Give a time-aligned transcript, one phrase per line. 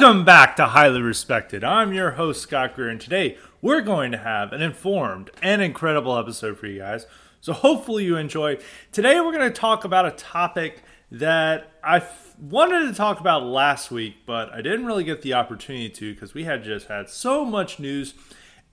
[0.00, 1.62] Welcome back to Highly Respected.
[1.62, 6.16] I'm your host, Scott Greer, and today we're going to have an informed and incredible
[6.16, 7.04] episode for you guys.
[7.42, 8.56] So, hopefully, you enjoy.
[8.92, 13.42] Today, we're going to talk about a topic that I f- wanted to talk about
[13.42, 17.10] last week, but I didn't really get the opportunity to because we had just had
[17.10, 18.14] so much news.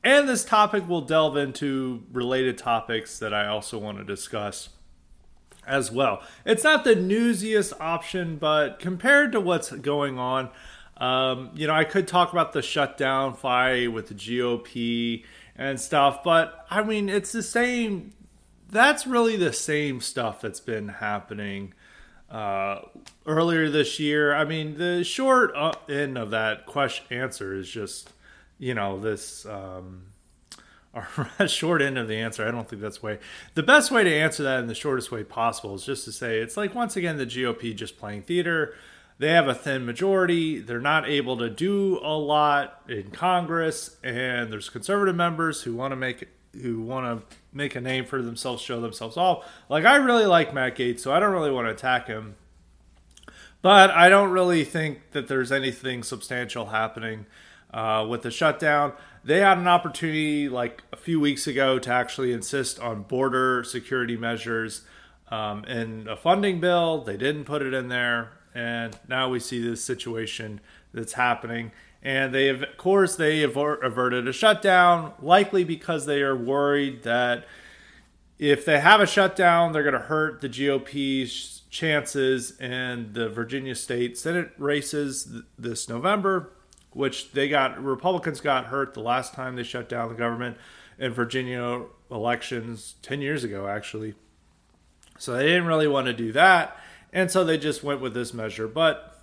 [0.06, 4.70] And this topic will delve into related topics that I also want to discuss
[5.68, 6.24] as well.
[6.46, 10.52] It's not the newsiest option, but compared to what's going on,
[10.98, 15.24] um, you know, I could talk about the shutdown fight with the GOP
[15.56, 18.14] and stuff, but I mean, it's the same.
[18.70, 21.74] That's really the same stuff that's been happening
[22.30, 22.82] uh,
[23.26, 24.34] earlier this year.
[24.34, 28.12] I mean, the short uh, end of that question answer is just,
[28.58, 29.46] you know, this.
[29.46, 30.04] Um,
[31.48, 32.48] short end of the answer.
[32.48, 33.20] I don't think that's way.
[33.54, 36.40] The best way to answer that in the shortest way possible is just to say
[36.40, 38.74] it's like once again the GOP just playing theater
[39.20, 40.60] they have a thin majority.
[40.60, 45.92] They're not able to do a lot in Congress, and there's conservative members who want
[45.92, 46.28] to make
[46.62, 49.46] who want to make a name for themselves, show themselves off.
[49.70, 52.36] Like I really like Matt Gaetz, so I don't really want to attack him.
[53.62, 57.26] But I don't really think that there's anything substantial happening
[57.74, 58.94] uh, with the shutdown.
[59.24, 64.16] They had an opportunity like a few weeks ago to actually insist on border security
[64.16, 64.84] measures
[65.30, 67.02] um, in a funding bill.
[67.02, 70.60] They didn't put it in there and now we see this situation
[70.92, 71.72] that's happening.
[72.02, 77.46] And they, have, of course, they averted a shutdown, likely because they are worried that
[78.40, 83.76] if they have a shutdown, they're going to hurt the GOP's chances in the Virginia
[83.76, 86.52] state Senate races this November,
[86.94, 90.58] which they got Republicans got hurt the last time they shut down the government
[90.98, 94.16] in Virginia elections 10 years ago, actually.
[95.20, 96.76] So they didn't really want to do that
[97.14, 98.68] and so they just went with this measure.
[98.68, 99.18] But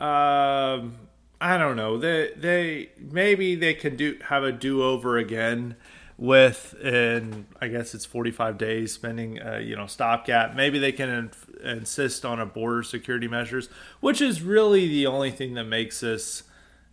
[0.00, 0.96] um,
[1.40, 1.98] I don't know.
[1.98, 5.76] They they maybe they can do have a do over again
[6.18, 10.54] with in I guess it's 45 days spending uh, you know stopgap.
[10.54, 13.68] Maybe they can inf- insist on a border security measures,
[14.00, 16.44] which is really the only thing that makes this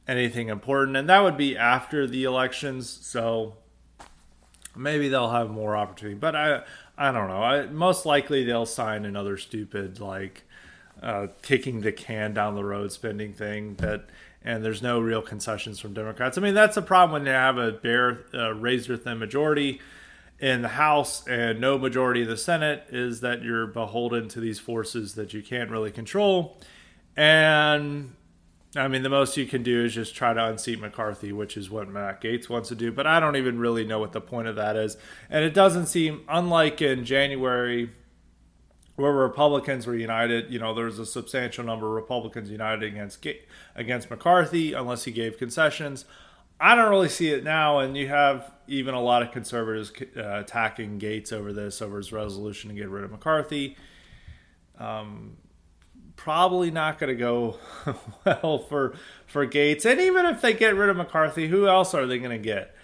[0.08, 2.90] anything important, and that would be after the elections.
[2.90, 3.56] So
[4.76, 6.18] maybe they'll have more opportunity.
[6.18, 6.64] But I
[6.98, 7.42] I don't know.
[7.42, 10.44] I, most likely they'll sign another stupid like
[11.02, 14.06] uh, kicking the can down the road spending thing that
[14.46, 16.38] and there's no real concessions from Democrats.
[16.38, 19.82] I mean that's a problem when you have a bare uh, razor thin majority
[20.40, 24.60] in the House and no majority in the Senate is that you're beholden to these
[24.60, 26.60] forces that you can't really control.
[27.16, 28.14] And
[28.76, 31.70] I mean, the most you can do is just try to unseat McCarthy, which is
[31.70, 32.92] what Matt Gaetz wants to do.
[32.92, 34.98] But I don't even really know what the point of that is.
[35.30, 37.92] And it doesn't seem, unlike in January,
[38.96, 43.26] where Republicans were united, you know, there was a substantial number of Republicans united against
[43.76, 46.06] against McCarthy, unless he gave concessions.
[46.60, 50.40] I don't really see it now, and you have even a lot of conservatives uh,
[50.40, 53.76] attacking Gaetz over this, over his resolution to get rid of McCarthy.
[54.80, 55.38] Um,
[56.16, 57.58] probably not going to go
[58.26, 59.86] well for for Gaetz.
[59.86, 62.76] And even if they get rid of McCarthy, who else are they going to get?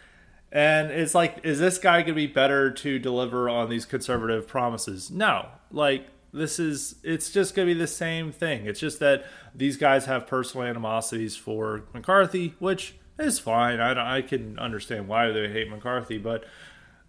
[0.52, 4.48] And it's like, is this guy going to be better to deliver on these conservative
[4.48, 5.12] promises?
[5.12, 5.48] No.
[5.72, 8.66] Like this is, it's just going to be the same thing.
[8.66, 13.80] It's just that these guys have personal animosities for McCarthy, which is fine.
[13.80, 16.46] I I can understand why they hate McCarthy, but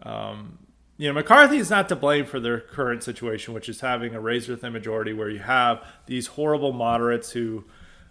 [0.02, 0.58] um,
[1.00, 4.20] you know, McCarthy is not to blame for their current situation, which is having a
[4.20, 7.64] razor thin majority where you have these horrible moderates who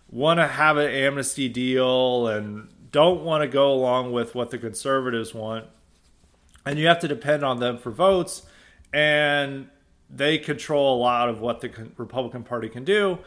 [0.09, 4.57] want to have an amnesty deal and don't want to go along with what the
[4.57, 5.67] conservatives want.
[6.65, 8.41] And you have to depend on them for votes.
[8.91, 9.69] And
[10.09, 13.19] they control a lot of what the Republican Party can do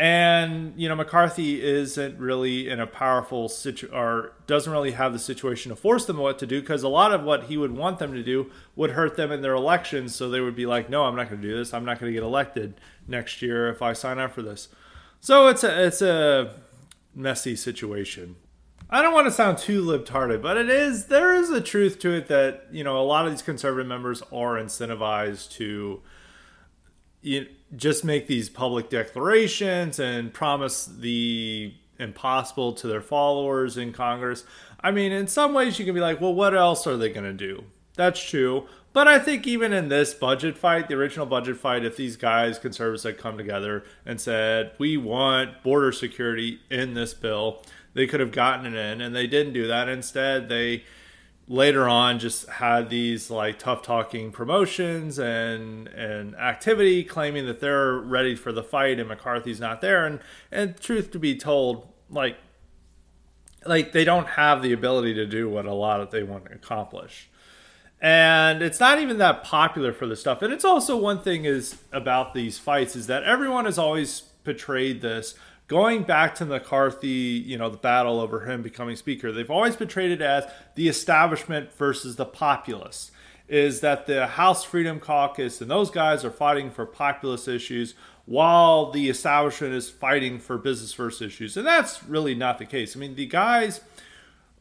[0.00, 5.18] and you know McCarthy isn't really in a powerful situ or doesn't really have the
[5.18, 7.98] situation to force them what to do because a lot of what he would want
[7.98, 10.14] them to do would hurt them in their elections.
[10.14, 11.74] So they would be like, "No, I'm not going to do this.
[11.74, 14.68] I'm not going to get elected next year if I sign up for this."
[15.20, 16.54] So it's a it's a
[17.14, 18.36] messy situation.
[18.88, 22.12] I don't want to sound too libtarded, but it is there is a truth to
[22.12, 26.00] it that you know a lot of these conservative members are incentivized to
[27.22, 27.46] you
[27.76, 34.44] just make these public declarations and promise the impossible to their followers in Congress.
[34.80, 37.24] I mean, in some ways, you can be like, well, what else are they going
[37.24, 37.64] to do?
[37.94, 38.66] That's true.
[38.92, 42.58] But I think even in this budget fight, the original budget fight, if these guys,
[42.58, 47.62] conservatives, had come together and said, we want border security in this bill,
[47.94, 49.00] they could have gotten it in.
[49.00, 49.88] And they didn't do that.
[49.88, 50.84] Instead, they
[51.50, 57.94] later on just had these like tough talking promotions and and activity claiming that they're
[57.94, 60.06] ready for the fight and McCarthy's not there.
[60.06, 60.20] And
[60.52, 62.36] and truth to be told like
[63.66, 66.52] like they don't have the ability to do what a lot of they want to
[66.52, 67.28] accomplish.
[68.00, 70.42] And it's not even that popular for the stuff.
[70.42, 75.02] And it's also one thing is about these fights is that everyone has always portrayed
[75.02, 75.34] this
[75.70, 79.88] going back to mccarthy you know the battle over him becoming speaker they've always been
[80.10, 80.44] it as
[80.74, 83.10] the establishment versus the populace.
[83.48, 87.94] Is that the house freedom caucus and those guys are fighting for populist issues
[88.24, 91.56] while the establishment is fighting for business first issues.
[91.56, 92.96] And that's really not the case.
[92.96, 93.80] I mean the guys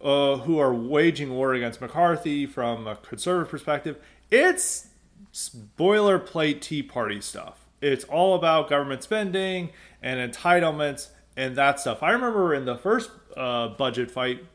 [0.02, 3.98] uh, who are waging war against McCarthy from a conservative perspective,
[4.32, 4.88] it's
[5.78, 7.59] boilerplate Tea Party stuff.
[7.82, 9.72] It's all about government spending
[10.02, 12.04] and entitlements and that stuff.
[12.04, 14.46] I remember in the first uh, budget fight,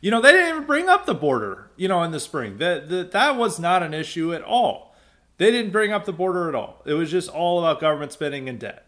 [0.00, 2.58] you know, they didn't even bring up the border, you know, in the spring.
[2.58, 4.94] That, that, that was not an issue at all.
[5.38, 6.82] They didn't bring up the border at all.
[6.84, 8.86] It was just all about government spending and debt.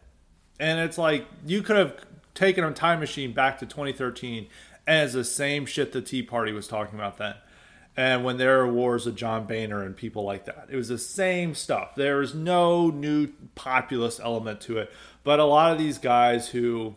[0.58, 1.96] And it's like you could have
[2.34, 4.46] taken a time machine back to 2013
[4.86, 7.34] as the same shit the Tea Party was talking about then.
[7.96, 10.98] And when there were wars with John Boehner and people like that, it was the
[10.98, 11.94] same stuff.
[11.96, 14.92] There is no new populist element to it.
[15.24, 16.94] But a lot of these guys who,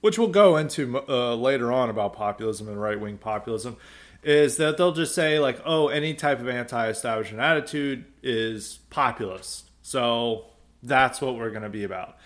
[0.00, 3.76] which we'll go into uh, later on about populism and right wing populism,
[4.22, 9.70] is that they'll just say, like, oh, any type of anti establishment attitude is populist.
[9.82, 10.46] So
[10.82, 12.16] that's what we're going to be about.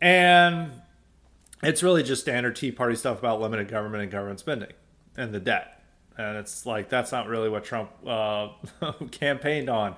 [0.00, 0.70] And
[1.62, 4.72] it's really just standard Tea Party stuff about limited government and government spending
[5.16, 5.81] and the debt.
[6.18, 8.48] And it's like that's not really what Trump uh,
[9.10, 9.96] campaigned on.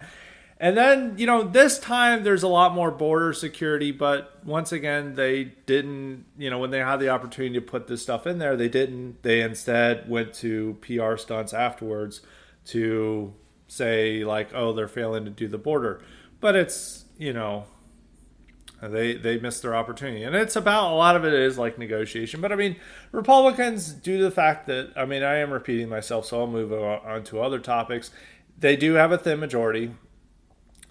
[0.60, 5.14] And then, you know, this time there's a lot more border security, but once again,
[5.14, 8.56] they didn't, you know, when they had the opportunity to put this stuff in there,
[8.56, 9.22] they didn't.
[9.22, 12.20] They instead went to PR stunts afterwards
[12.66, 13.34] to
[13.66, 16.00] say, like, oh, they're failing to do the border.
[16.40, 17.64] But it's, you know,
[18.88, 22.40] they they missed their opportunity, and it's about a lot of it is like negotiation.
[22.40, 22.76] But I mean,
[23.12, 26.72] Republicans, due to the fact that I mean, I am repeating myself, so I'll move
[26.72, 28.10] on to other topics.
[28.58, 29.92] They do have a thin majority.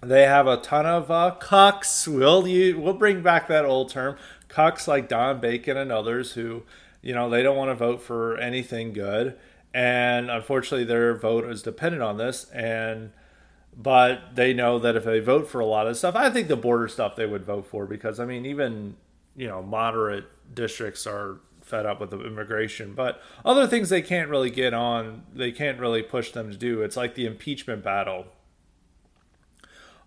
[0.02, 2.06] They have a ton of uh, cucks.
[2.06, 4.16] We'll you we'll bring back that old term,
[4.48, 6.62] cucks like Don Bacon and others who,
[7.02, 9.38] you know, they don't want to vote for anything good,
[9.72, 13.12] and unfortunately, their vote is dependent on this and
[13.76, 16.56] but they know that if they vote for a lot of stuff, I think the
[16.56, 18.96] border stuff they would vote for because I mean even
[19.36, 20.24] you know moderate
[20.54, 25.22] districts are fed up with the immigration, but other things they can't really get on,
[25.34, 26.82] they can't really push them to do.
[26.82, 28.26] It's like the impeachment battle.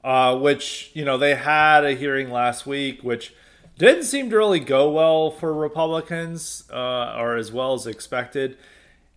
[0.03, 3.33] Uh, which you know they had a hearing last week, which
[3.77, 8.57] didn't seem to really go well for Republicans, uh, or as well as expected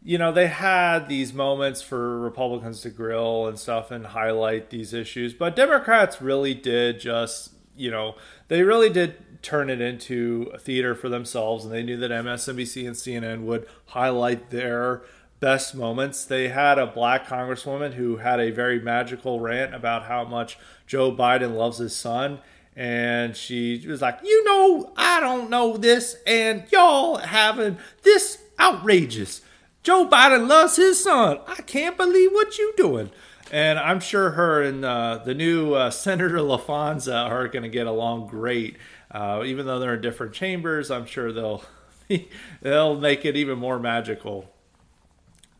[0.03, 4.95] you know, they had these moments for Republicans to grill and stuff and highlight these
[4.95, 8.15] issues, but Democrats really did just, you know,
[8.49, 12.87] they really did turn it into a theater for themselves, and they knew that MSNBC
[12.87, 15.03] and CNN would highlight their
[15.39, 16.25] best moments.
[16.25, 21.13] They had a black congresswoman who had a very magical rant about how much Joe
[21.13, 22.41] Biden loves his son.
[22.77, 29.41] And she was like, You know, I don't know this, and y'all having this outrageous.
[29.83, 31.39] Joe Biden loves his son.
[31.47, 33.11] I can't believe what you're doing.
[33.51, 37.87] And I'm sure her and uh, the new uh, Senator Laphonza are going to get
[37.87, 38.77] along great.
[39.11, 41.65] Uh, even though they're in different chambers, I'm sure they'll
[42.63, 44.51] they'll make it even more magical.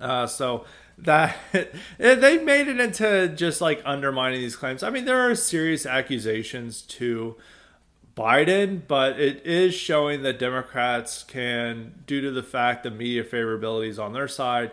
[0.01, 0.65] Uh, so
[0.99, 1.37] that
[1.99, 4.83] they've made it into just like undermining these claims.
[4.83, 7.37] I mean, there are serious accusations to
[8.17, 13.89] Biden, but it is showing that Democrats can, due to the fact that media favorability
[13.89, 14.73] is on their side,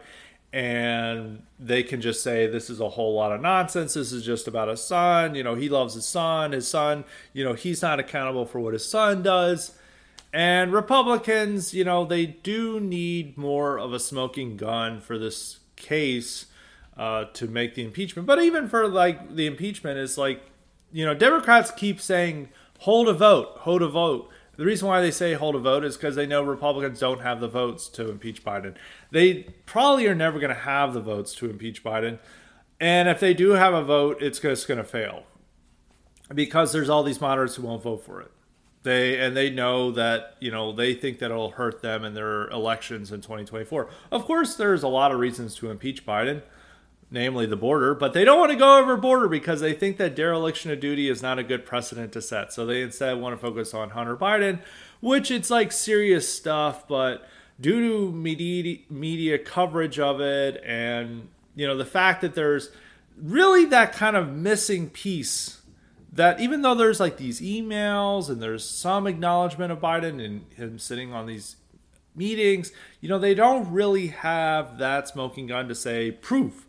[0.53, 3.93] and they can just say this is a whole lot of nonsense.
[3.93, 5.35] This is just about his son.
[5.35, 6.51] You know, he loves his son.
[6.51, 7.03] His son,
[7.33, 9.77] you know, he's not accountable for what his son does.
[10.33, 16.47] And Republicans, you know, they do need more of a smoking gun for this case
[16.97, 18.25] uh, to make the impeachment.
[18.25, 20.41] But even for like the impeachment, is like,
[20.91, 24.29] you know, Democrats keep saying hold a vote, hold a vote.
[24.55, 27.39] The reason why they say hold a vote is because they know Republicans don't have
[27.39, 28.75] the votes to impeach Biden.
[29.11, 32.17] They probably are never going to have the votes to impeach Biden.
[32.79, 35.23] And if they do have a vote, it's just going to fail
[36.33, 38.31] because there's all these moderates who won't vote for it.
[38.83, 42.47] They and they know that you know they think that it'll hurt them in their
[42.49, 43.89] elections in 2024.
[44.11, 46.41] Of course, there's a lot of reasons to impeach Biden
[47.09, 50.15] namely the border, but they don't want to go over border because they think that
[50.15, 52.51] dereliction of duty is not a good precedent to set.
[52.51, 54.59] So they instead want to focus on Hunter Biden,
[54.99, 57.27] which it's like serious stuff, but
[57.59, 62.69] due to media media coverage of it and you know the fact that there's
[63.19, 65.61] really that kind of missing piece
[66.13, 70.79] that even though there's like these emails and there's some acknowledgement of Biden and him
[70.79, 71.57] sitting on these
[72.15, 76.66] meetings, you know, they don't really have that smoking gun to say proof.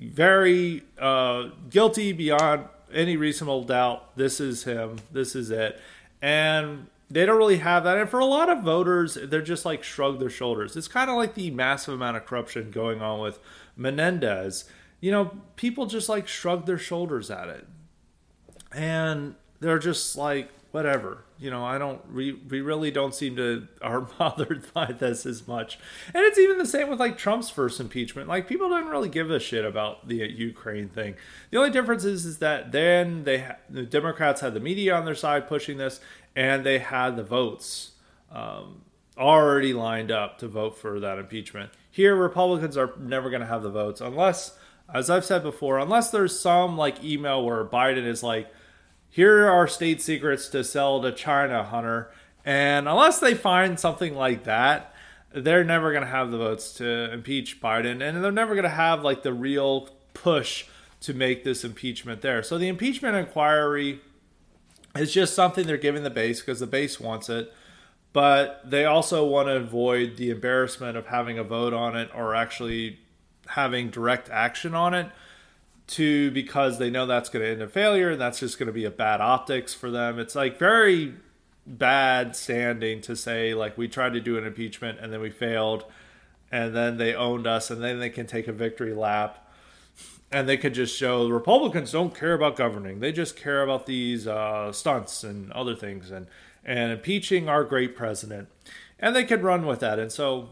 [0.00, 4.16] Very uh, guilty beyond any reasonable doubt.
[4.16, 4.96] This is him.
[5.12, 5.80] This is it.
[6.22, 7.98] And they don't really have that.
[7.98, 10.76] And for a lot of voters, they're just like shrug their shoulders.
[10.76, 13.38] It's kind of like the massive amount of corruption going on with
[13.76, 14.64] Menendez.
[15.00, 17.66] You know, people just like shrug their shoulders at it.
[18.72, 21.24] And they're just like, whatever.
[21.38, 25.46] You know, I don't, we, we really don't seem to are bothered by this as
[25.46, 25.78] much.
[26.06, 28.28] And it's even the same with like Trump's first impeachment.
[28.28, 31.16] Like people didn't really give a shit about the Ukraine thing.
[31.50, 35.14] The only difference is, is that then they, the Democrats had the media on their
[35.14, 36.00] side pushing this
[36.36, 37.92] and they had the votes
[38.30, 38.82] um,
[39.18, 41.70] already lined up to vote for that impeachment.
[41.90, 44.56] Here, Republicans are never going to have the votes unless,
[44.92, 48.48] as I've said before, unless there's some like email where Biden is like,
[49.10, 52.10] here are state secrets to sell to China, Hunter.
[52.44, 54.94] And unless they find something like that,
[55.32, 58.02] they're never going to have the votes to impeach Biden.
[58.02, 60.66] And they're never going to have like the real push
[61.00, 62.42] to make this impeachment there.
[62.42, 64.00] So the impeachment inquiry
[64.94, 67.52] is just something they're giving the base because the base wants it.
[68.12, 72.34] But they also want to avoid the embarrassment of having a vote on it or
[72.34, 72.98] actually
[73.48, 75.10] having direct action on it
[75.90, 78.72] to because they know that's going to end in failure and that's just going to
[78.72, 80.18] be a bad optics for them.
[80.18, 81.14] It's like very
[81.66, 85.84] bad standing to say like we tried to do an impeachment and then we failed
[86.50, 89.48] and then they owned us and then they can take a victory lap
[90.32, 93.00] and they could just show the Republicans don't care about governing.
[93.00, 96.26] They just care about these uh, stunts and other things and
[96.64, 98.48] and impeaching our great president.
[98.98, 99.98] And they could run with that.
[99.98, 100.50] And so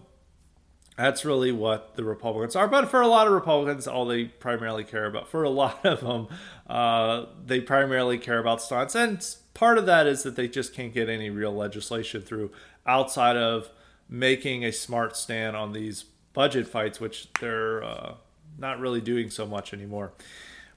[0.99, 2.67] that's really what the Republicans are.
[2.67, 6.00] But for a lot of Republicans, all they primarily care about, for a lot of
[6.00, 6.26] them,
[6.69, 8.97] uh, they primarily care about stunts.
[8.97, 9.25] And
[9.55, 12.50] part of that is that they just can't get any real legislation through
[12.85, 13.71] outside of
[14.09, 18.14] making a smart stand on these budget fights, which they're uh,
[18.59, 20.12] not really doing so much anymore.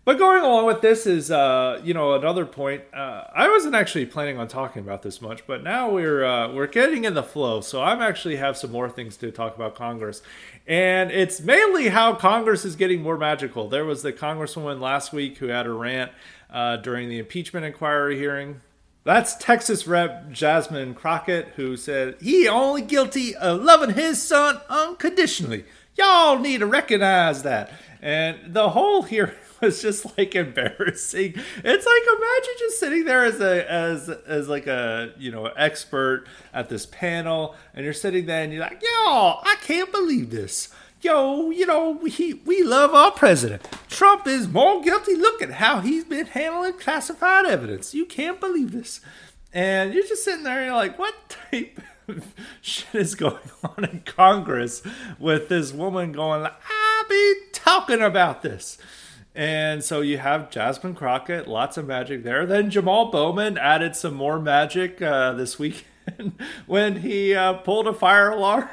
[0.04, 2.82] But going along with this is, uh, you know, another point.
[2.92, 6.66] Uh, I wasn't actually planning on talking about this much, but now we're uh, we're
[6.66, 7.62] getting in the flow.
[7.62, 10.24] So I'm actually have some more things to talk about Congress,
[10.66, 13.70] and it's mainly how Congress is getting more magical.
[13.70, 16.12] There was the Congresswoman last week who had a rant
[16.50, 18.62] uh, during the impeachment inquiry hearing.
[19.04, 20.32] That's Texas Rep.
[20.32, 25.66] Jasmine Crockett, who said he only guilty of loving his son unconditionally.
[25.96, 27.72] Y'all need to recognize that.
[28.02, 31.34] And the whole hearing was just like embarrassing.
[31.64, 36.26] It's like imagine just sitting there as a as as like a you know expert
[36.54, 38.90] at this panel, and you're sitting there and you're like, yo,
[39.44, 40.70] I can't believe this.
[41.02, 43.68] Yo, you know, we we love our president.
[43.88, 45.16] Trump is more guilty.
[45.16, 47.94] Look at how he's been handling classified evidence.
[47.94, 49.02] You can't believe this.
[49.54, 53.84] And you're just sitting there and you're like, what type of shit is going on
[53.84, 54.82] in Congress
[55.20, 58.78] with this woman going, I'll be talking about this.
[59.34, 62.46] And so you have Jasmine Crockett, lots of magic there.
[62.46, 66.34] Then Jamaal Bowman added some more magic uh, this weekend
[66.66, 68.68] when he uh, pulled a fire alarm.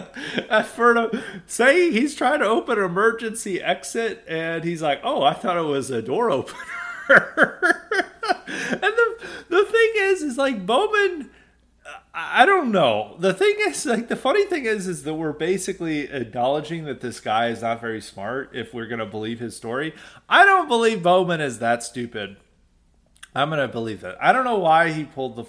[0.64, 5.34] for to say he's trying to open an emergency exit, and he's like, "Oh, I
[5.34, 6.58] thought it was a door opener."
[7.08, 9.16] and the
[9.50, 11.30] the thing is, is like Bowman
[12.14, 13.16] I don't know.
[13.18, 17.20] The thing is, like, the funny thing is, is that we're basically acknowledging that this
[17.20, 18.50] guy is not very smart.
[18.54, 19.94] If we're gonna believe his story,
[20.28, 22.36] I don't believe Bowman is that stupid.
[23.34, 24.22] I'm gonna believe that.
[24.22, 25.44] I don't know why he pulled the,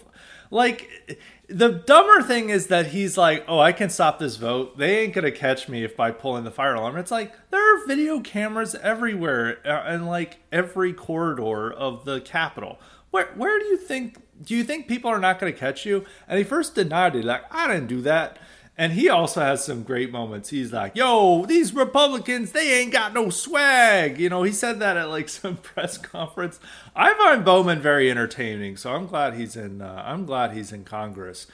[0.51, 4.77] like, the dumber thing is that he's like, oh, I can stop this vote.
[4.77, 6.97] They ain't gonna catch me if by pulling the fire alarm.
[6.97, 12.79] It's like there are video cameras everywhere and uh, like every corridor of the Capitol.
[13.11, 16.05] Where where do you think do you think people are not going to catch you?
[16.27, 18.37] And he first denied it, like, I didn't do that.
[18.75, 20.49] And he also has some great moments.
[20.49, 24.19] He's like, yo, these Republicans, they ain't got no swag.
[24.19, 26.59] You know, he said that at like some press conference.
[26.95, 29.81] I find Bowman very entertaining, so I'm glad he's in.
[29.81, 31.45] Uh, I'm glad he's in Congress.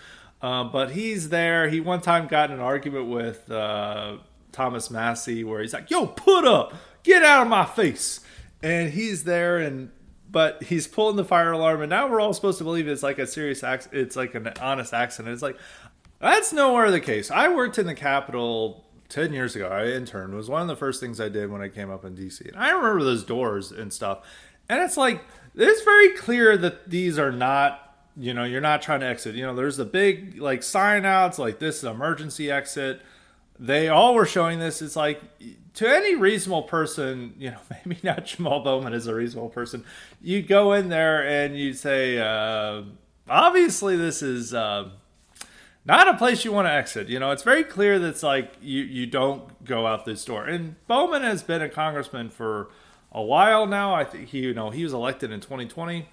[0.41, 1.67] Uh, but he's there.
[1.67, 4.17] He one time got in an argument with uh,
[4.53, 8.21] Thomas Massie where he's like, "Yo, put up, get out of my face,"
[8.63, 9.91] and he's there and
[10.31, 13.19] but he's pulling the fire alarm, and now we're all supposed to believe it's like
[13.19, 14.01] a serious accident.
[14.01, 15.33] It's like an honest accident.
[15.33, 15.57] It's like
[16.19, 17.31] that's nowhere the case.
[17.31, 19.67] I worked in the Capitol ten years ago.
[19.67, 20.33] I interned.
[20.33, 22.57] Was one of the first things I did when I came up in DC, and
[22.57, 24.25] I remember those doors and stuff.
[24.67, 25.23] And it's like
[25.55, 27.85] it's very clear that these are not.
[28.17, 29.35] You know, you're not trying to exit.
[29.35, 33.01] You know, there's a big like sign outs like this is emergency exit
[33.59, 34.81] they all were showing this.
[34.81, 35.21] It's like
[35.79, 39.85] to any reasonable person, you know, maybe not Jamaal Bowman is a reasonable person.
[40.21, 42.83] You go in there and you say, uh,
[43.27, 44.53] obviously, this is.
[44.53, 44.89] Uh,
[45.85, 47.07] not a place you want to exit.
[47.07, 50.43] You know, it's very clear that it's like you you don't go out this door.
[50.43, 52.69] And Bowman has been a congressman for
[53.11, 53.95] a while now.
[53.95, 56.07] I think he you know he was elected in 2020.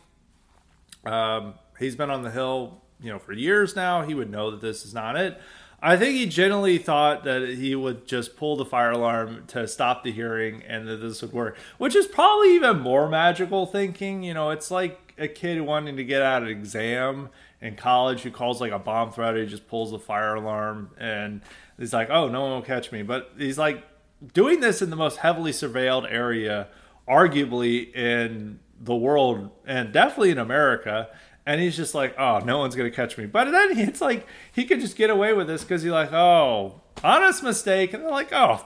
[1.05, 4.03] Um, he's been on the hill you know for years now.
[4.03, 5.39] He would know that this is not it.
[5.83, 10.05] I think he genuinely thought that he would just pull the fire alarm to stop
[10.05, 14.23] the hearing and that this would work, which is probably even more magical thinking.
[14.23, 17.29] You know, it's like a kid wanting to get out of an exam
[17.61, 19.37] in college who calls like a bomb threat.
[19.37, 21.43] He just pulls the fire alarm and
[21.79, 23.85] he's like, "Oh, no one will catch me." But he's like
[24.33, 26.69] doing this in the most heavily surveilled area,
[27.07, 31.09] arguably in the world and definitely in America.
[31.47, 34.65] And he's just like, "Oh, no one's gonna catch me." But then it's like he
[34.65, 38.33] could just get away with this because he's like, "Oh, honest mistake," and they're like,
[38.33, 38.65] "Oh."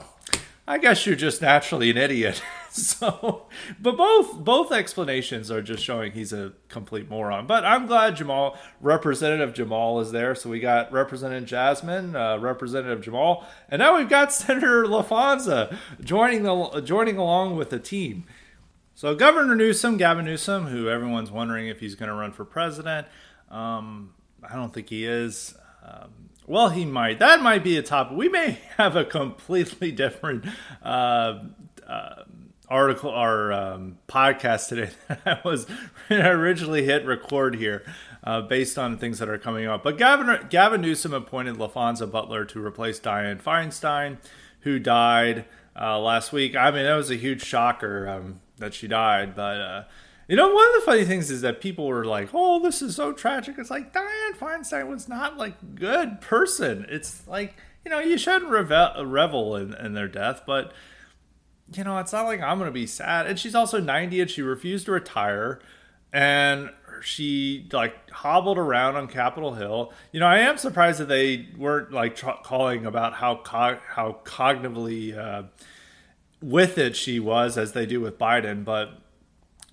[0.67, 2.41] I guess you're just naturally an idiot.
[2.71, 3.47] so,
[3.79, 7.47] but both both explanations are just showing he's a complete moron.
[7.47, 10.35] But I'm glad Jamaal, Representative Jamaal, is there.
[10.35, 16.43] So we got Representative Jasmine, uh, Representative Jamaal, and now we've got Senator Laphonza joining
[16.43, 18.25] the joining along with the team.
[19.01, 23.07] So Governor Newsom, Gavin Newsom, who everyone's wondering if he's going to run for president,
[23.49, 24.13] um,
[24.47, 25.55] I don't think he is.
[25.83, 27.17] Um, well, he might.
[27.17, 28.15] That might be a topic.
[28.15, 30.45] We may have a completely different
[30.83, 31.39] uh,
[31.87, 32.25] uh,
[32.69, 34.91] article or um, podcast today
[35.25, 35.65] I was
[36.11, 37.83] originally hit record here
[38.23, 39.83] uh, based on things that are coming up.
[39.83, 44.17] But Gavin, Gavin Newsom appointed Laphonza Butler to replace Dianne Feinstein,
[44.59, 46.55] who died uh, last week.
[46.55, 49.35] I mean, that was a huge shocker um, that she died.
[49.35, 49.83] But, uh,
[50.27, 52.95] you know, one of the funny things is that people were like, oh, this is
[52.95, 53.55] so tragic.
[53.57, 56.85] It's like Dianne Feinstein was not like good person.
[56.89, 60.71] It's like, you know, you shouldn't revel, revel in, in their death, but
[61.73, 63.27] you know, it's not like I'm to be sad.
[63.27, 65.59] And she's also 90 and she refused to retire.
[66.13, 66.69] And
[67.01, 69.93] she like hobbled around on Capitol Hill.
[70.11, 75.17] You know, I am surprised that they weren't like calling about how co- how cognitively
[75.17, 75.43] uh,
[76.41, 78.65] with it she was, as they do with Biden.
[78.65, 78.99] But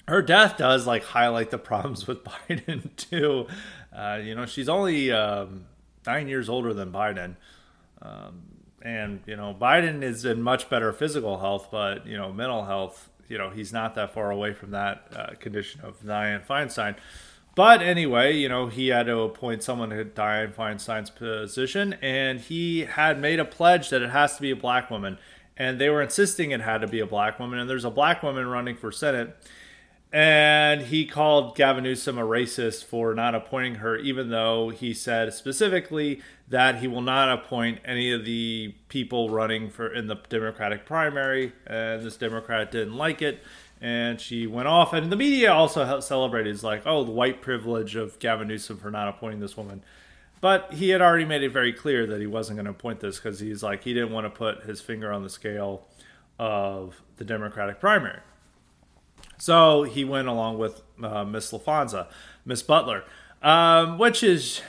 [0.07, 3.47] her death does like highlight the problems with Biden too.
[3.97, 5.67] Uh, you know, she's only um,
[6.07, 7.37] nine years older than Biden.
[8.01, 8.43] Um,
[8.83, 13.11] and you know Biden is in much better physical health, but you know mental health,
[13.29, 16.97] you know he's not that far away from that uh, condition of Dianne Feinstein.
[17.55, 22.81] But anyway, you know he had to appoint someone to Dianne Feinstein's position, and he
[22.81, 25.19] had made a pledge that it has to be a black woman,
[25.59, 28.23] and they were insisting it had to be a black woman, and there's a black
[28.23, 29.37] woman running for senate
[30.13, 35.35] and he called Gavin Newsom a racist for not appointing her, even though he said
[35.35, 40.87] specifically that he will not appoint any of the people running for in the Democratic
[40.87, 41.53] primary.
[41.67, 43.43] And this Democrat didn't like it,
[43.83, 44.95] and she went off.
[44.95, 48.91] And the media also celebrated, it's like, oh, the white privilege of Gavin Newsom for
[48.91, 49.83] not appointing this woman.
[50.41, 53.19] But he had already made it very clear that he wasn't going to appoint this
[53.19, 55.87] because he's like he didn't want to put his finger on the scale
[56.39, 58.21] of the Democratic primary.
[59.39, 62.09] So he went along with uh, Miss Laphonza,
[62.45, 63.05] Miss Butler,
[63.43, 64.61] um, which is,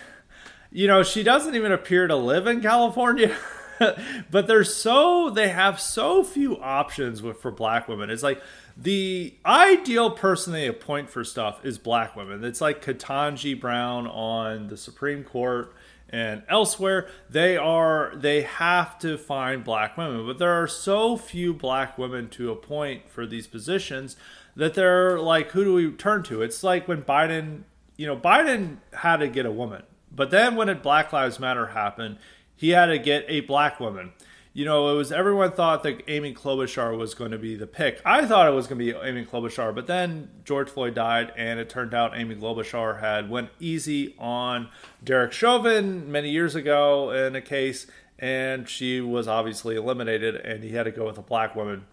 [0.72, 3.36] you know, she doesn't even appear to live in California.
[4.32, 8.10] but they're so they have so few options with, for black women.
[8.10, 8.42] It's like
[8.82, 12.44] the ideal person they appoint for stuff is black women.
[12.44, 15.74] It's like Ketanji Brown on the Supreme Court
[16.12, 21.54] and elsewhere they are they have to find black women but there are so few
[21.54, 24.16] black women to appoint for these positions
[24.60, 26.42] that they're like, who do we turn to?
[26.42, 27.64] It's like when Biden,
[27.96, 31.68] you know, Biden had to get a woman, but then when it Black Lives Matter
[31.68, 32.18] happened,
[32.56, 34.12] he had to get a black woman.
[34.52, 38.02] You know, it was everyone thought that Amy Klobuchar was going to be the pick.
[38.04, 41.60] I thought it was going to be Amy Klobuchar, but then George Floyd died, and
[41.60, 44.70] it turned out Amy Klobuchar had went easy on
[45.04, 47.86] Derek Chauvin many years ago in a case,
[48.18, 51.86] and she was obviously eliminated, and he had to go with a black woman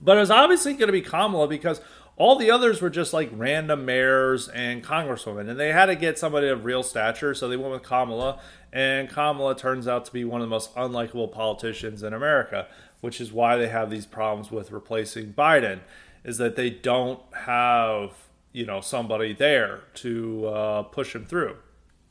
[0.00, 1.80] but it was obviously going to be Kamala because
[2.20, 6.18] all the others were just like random mayors and congresswomen, and they had to get
[6.18, 8.38] somebody of real stature, so they went with Kamala.
[8.74, 12.68] And Kamala turns out to be one of the most unlikable politicians in America,
[13.00, 15.80] which is why they have these problems with replacing Biden,
[16.22, 18.12] is that they don't have
[18.52, 21.56] you know somebody there to uh, push him through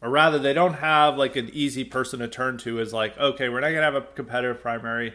[0.02, 3.50] or rather they don't have like an easy person to turn to as like okay
[3.50, 5.14] we're not going to have a competitive primary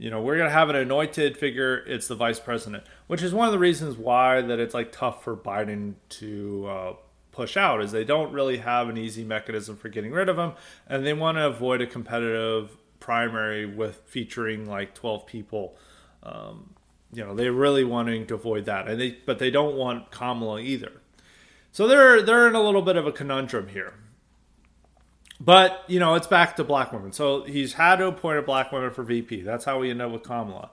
[0.00, 1.84] you know, we're going to have an anointed figure.
[1.86, 5.22] It's the vice president, which is one of the reasons why that it's like tough
[5.22, 6.92] for Biden to uh,
[7.32, 10.52] push out is they don't really have an easy mechanism for getting rid of him,
[10.88, 15.76] and they want to avoid a competitive primary with featuring like 12 people.
[16.22, 16.74] Um,
[17.12, 20.60] you know, they're really wanting to avoid that, and they but they don't want Kamala
[20.60, 20.92] either.
[21.72, 23.92] So they're they're in a little bit of a conundrum here.
[25.40, 27.12] But you know, it's back to black women.
[27.12, 29.42] So he's had to appoint a black woman for VP.
[29.42, 30.70] That's how we end up with Kamala.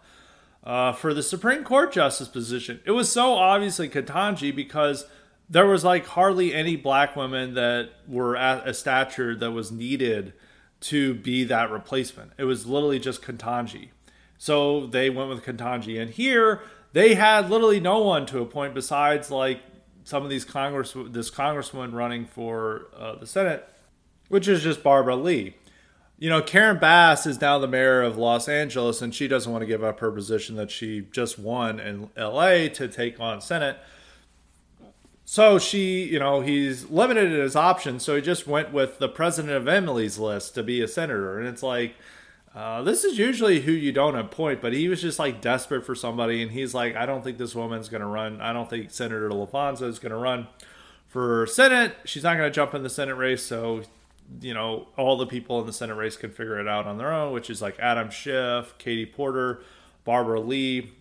[0.64, 5.06] Uh, for the Supreme Court justice position, it was so obviously Ketanji because
[5.50, 10.34] there was like hardly any black women that were at a stature that was needed
[10.80, 12.32] to be that replacement.
[12.38, 13.90] It was literally just Ketanji.
[14.38, 16.00] So they went with Ketanji.
[16.02, 16.62] And here
[16.94, 19.62] they had literally no one to appoint besides like
[20.04, 23.68] some of these Congress, this congresswoman running for uh, the Senate,
[24.30, 25.56] which is just Barbara Lee.
[26.20, 29.62] You know, Karen Bass is now the mayor of Los Angeles, and she doesn't want
[29.62, 33.78] to give up her position that she just won in LA to take on Senate.
[35.26, 39.56] So she, you know, he's limited his options, so he just went with the president
[39.56, 41.38] of Emily's list to be a senator.
[41.38, 41.96] And it's like,
[42.56, 45.94] uh, this is usually who you don't appoint, but he was just like desperate for
[45.94, 48.42] somebody, and he's like, I don't think this woman's going to run.
[48.42, 50.48] I don't think Senator Laphonza is going to run
[51.08, 51.96] for Senate.
[52.06, 53.84] She's not going to jump in the Senate race, so
[54.42, 57.12] you know all the people in the Senate race can figure it out on their
[57.12, 59.62] own, which is like Adam Schiff, Katie Porter,
[60.04, 60.92] Barbara Lee,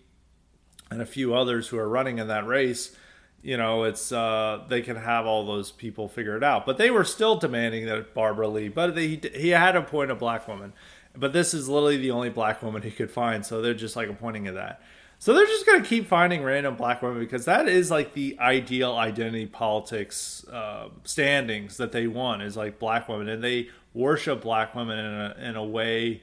[0.89, 2.95] and a few others who are running in that race.
[3.41, 6.89] You know, it's uh, they can have all those people figure it out, but they
[6.89, 10.73] were still demanding that Barbara Lee, but they, he had to appoint a black woman
[11.17, 14.09] but this is literally the only black woman he could find, so they're just like
[14.09, 14.81] appointing at that.
[15.19, 18.93] So they're just gonna keep finding random black women because that is like the ideal
[18.93, 24.75] identity politics uh, standings that they want is like black women, and they worship black
[24.75, 26.21] women in a, in a way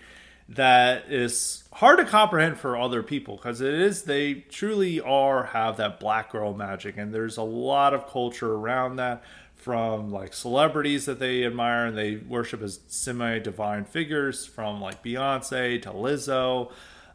[0.48, 5.76] that is hard to comprehend for other people because it is they truly are have
[5.78, 9.24] that black girl magic, and there's a lot of culture around that
[9.56, 15.02] from like celebrities that they admire and they worship as semi divine figures, from like
[15.02, 16.70] Beyonce to Lizzo.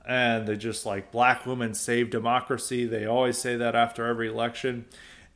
[0.09, 2.87] And they just like black women save democracy.
[2.87, 4.85] They always say that after every election.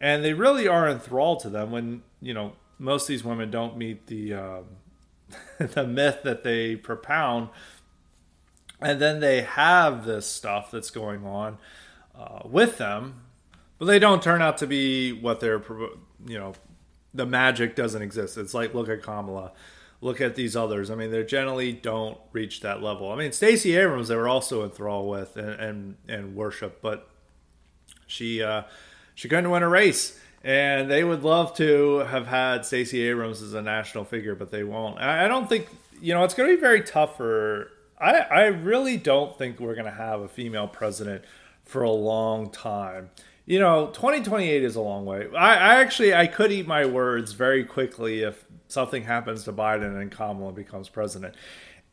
[0.02, 3.78] And they really are enthralled to them when, you know, most of these women don't
[3.78, 4.66] meet the, um,
[5.60, 7.50] the myth that they propound.
[8.82, 11.60] And then they have this stuff that's going on
[12.18, 13.22] uh, with them,
[13.78, 15.62] but they don't turn out to be what they're,
[16.26, 16.56] you know,
[17.14, 18.40] the magic doesn't exist.
[18.40, 19.52] It's like look at Kamala,
[20.04, 20.92] look at these others.
[20.92, 23.12] I mean, they generally don't reach that level.
[23.12, 27.10] I mean, Stacey Abrams they were also enthralled with and and, and worship, but
[28.06, 28.64] she uh,
[29.16, 30.20] she couldn't win a race.
[30.46, 34.66] And they would love to have had Stacey Abrams as a national figure, but they
[34.66, 35.00] won't.
[35.00, 35.70] I, I don't think
[36.02, 37.72] you know it's going to be very tough for.
[38.00, 41.24] I I really don't think we're going to have a female president
[41.64, 43.10] for a long time
[43.46, 47.34] you know 2028 is a long way I, I, actually i could eat my words
[47.34, 51.36] very quickly if something happens to biden and kamala becomes president.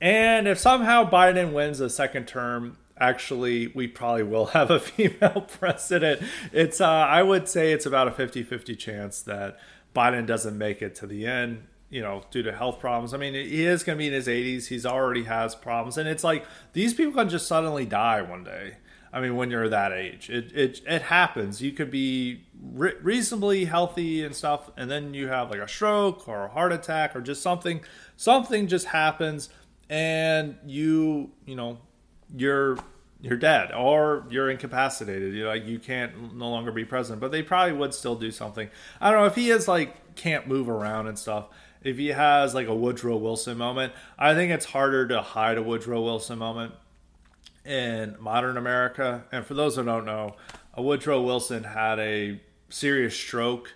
[0.00, 5.42] And if somehow biden wins a second term actually we probably will have a female
[5.60, 6.22] president.
[6.52, 9.58] It's uh, i would say it's about a 50-50 chance that
[9.94, 13.12] biden doesn't make it to the end you know due to health problems.
[13.14, 15.98] I mean he is going to be in his 80s he's already has problems.
[15.98, 18.76] And it's like these people can just suddenly die one day
[19.12, 21.60] I mean, when you're that age, it it it happens.
[21.60, 26.28] You could be re- reasonably healthy and stuff, and then you have like a stroke
[26.28, 27.80] or a heart attack or just something.
[28.16, 29.48] Something just happens,
[29.88, 31.78] and you you know
[32.36, 32.78] you're
[33.20, 35.34] you're dead or you're incapacitated.
[35.34, 37.20] You know, like you can't no longer be present.
[37.20, 38.70] But they probably would still do something.
[39.00, 41.46] I don't know if he is like can't move around and stuff.
[41.82, 45.62] If he has like a Woodrow Wilson moment, I think it's harder to hide a
[45.62, 46.74] Woodrow Wilson moment
[47.70, 49.24] in modern America.
[49.30, 50.34] And for those who don't know,
[50.76, 53.72] Woodrow Wilson had a serious stroke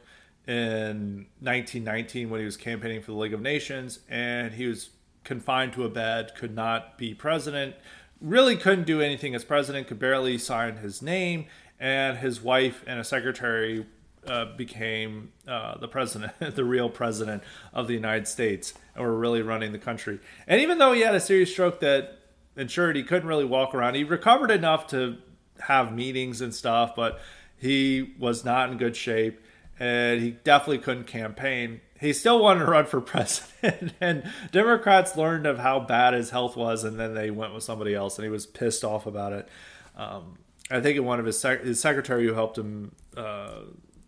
[0.48, 4.90] in 1919 when he was campaigning for the League of Nations, and he was
[5.22, 7.76] confined to a bed, could not be president,
[8.20, 11.46] really couldn't do anything as president, could barely sign his name,
[11.78, 13.86] and his wife and a secretary
[14.26, 19.40] uh, became uh, the president, the real president of the United States, and were really
[19.40, 20.18] running the country.
[20.48, 22.18] And even though he had a serious stroke that
[22.56, 22.96] insured.
[22.96, 23.94] He couldn't really walk around.
[23.94, 25.18] He recovered enough to
[25.60, 27.20] have meetings and stuff, but
[27.56, 29.40] he was not in good shape
[29.78, 31.80] and he definitely couldn't campaign.
[32.00, 36.56] He still wanted to run for president, and Democrats learned of how bad his health
[36.56, 39.48] was, and then they went with somebody else, and he was pissed off about it.
[39.96, 40.38] Um,
[40.70, 43.60] I think one of his, sec- his secretary who helped him uh,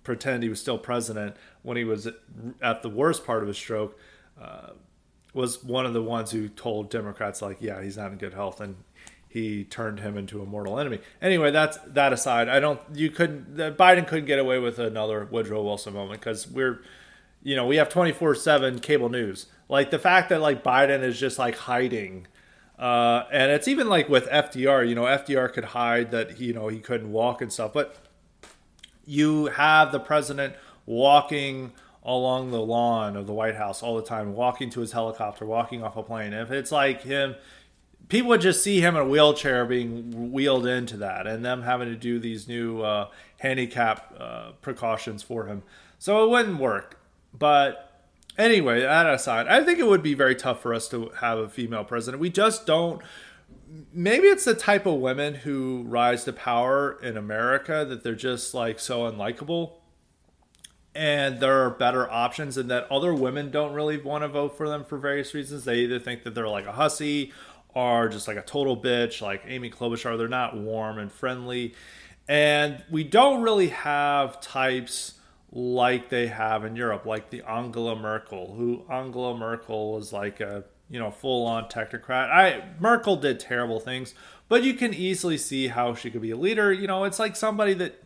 [0.04, 2.08] pretend he was still president when he was
[2.62, 3.98] at the worst part of his stroke.
[4.40, 4.70] Uh,
[5.36, 8.60] was one of the ones who told Democrats like, yeah, he's not in good health,
[8.60, 8.76] and
[9.28, 11.00] he turned him into a mortal enemy.
[11.22, 12.48] Anyway, that's that aside.
[12.48, 12.80] I don't.
[12.94, 13.56] You couldn't.
[13.76, 16.80] Biden couldn't get away with another Woodrow Wilson moment because we're,
[17.42, 19.46] you know, we have twenty four seven cable news.
[19.68, 22.26] Like the fact that like Biden is just like hiding
[22.78, 26.68] Uh, and it's even like with FDR, you know, FDR could hide that you know
[26.68, 27.96] he couldn't walk and stuff, but
[29.06, 31.72] you have the president walking
[32.06, 35.82] along the lawn of the White House all the time, walking to his helicopter, walking
[35.82, 36.32] off a plane.
[36.32, 37.34] If it's like him,
[38.08, 41.88] people would just see him in a wheelchair being wheeled into that, and them having
[41.88, 43.08] to do these new uh,
[43.40, 45.64] handicap uh, precautions for him.
[45.98, 47.00] So it wouldn't work.
[47.36, 48.06] But
[48.38, 51.48] anyway, that aside, I think it would be very tough for us to have a
[51.48, 52.20] female president.
[52.20, 53.02] We just don't.
[53.92, 58.54] Maybe it's the type of women who rise to power in America that they're just
[58.54, 59.72] like so unlikable
[60.96, 64.68] and there are better options and that other women don't really want to vote for
[64.68, 65.64] them for various reasons.
[65.64, 67.32] They either think that they're like a hussy
[67.74, 70.16] or just like a total bitch, like Amy Klobuchar.
[70.16, 71.74] They're not warm and friendly.
[72.28, 75.14] And we don't really have types
[75.52, 80.64] like they have in Europe, like the Angela Merkel, who Angela Merkel was like a
[80.88, 82.30] you know full on technocrat.
[82.30, 84.14] I Merkel did terrible things,
[84.48, 86.72] but you can easily see how she could be a leader.
[86.72, 88.02] You know, it's like somebody that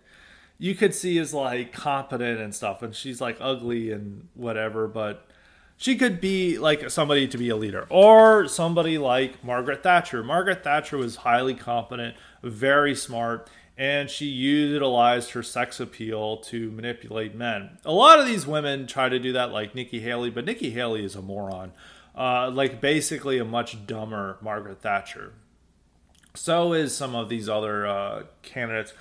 [0.60, 5.26] you could see is like competent and stuff, and she's like ugly and whatever, but
[5.78, 10.22] she could be like somebody to be a leader or somebody like Margaret Thatcher.
[10.22, 17.34] Margaret Thatcher was highly competent, very smart, and she utilized her sex appeal to manipulate
[17.34, 17.78] men.
[17.86, 21.06] A lot of these women try to do that, like Nikki Haley, but Nikki Haley
[21.06, 21.72] is a moron.
[22.14, 25.32] Uh, like basically a much dumber Margaret Thatcher.
[26.34, 28.92] So is some of these other uh, candidates.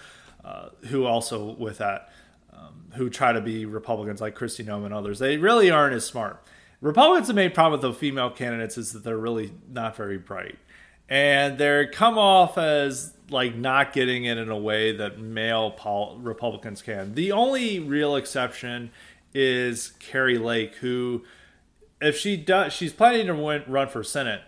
[0.44, 2.10] Uh, who also with that
[2.54, 5.20] um, who try to be Republicans like Kristi Noem and others.
[5.20, 6.42] They really aren't as smart.
[6.82, 10.58] Republicans' the main problem with the female candidates is that they're really not very bright,
[11.10, 16.18] and they come off as like not getting it in a way that male pol-
[16.20, 17.16] Republicans can.
[17.16, 18.92] The only real exception
[19.34, 21.24] is Kari Lake, who,
[22.02, 24.42] if she does, she's planning to win, run for Senate.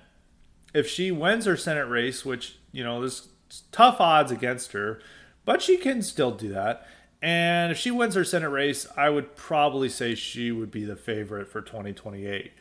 [0.74, 3.28] If she wins her Senate race, which you know there's
[3.74, 5.02] tough odds against her,
[5.46, 6.86] but she can still do that.
[7.22, 10.96] And if she wins her Senate race, I would probably say she would be the
[10.96, 12.52] favorite for 2028.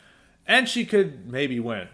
[0.46, 1.88] And she could maybe win.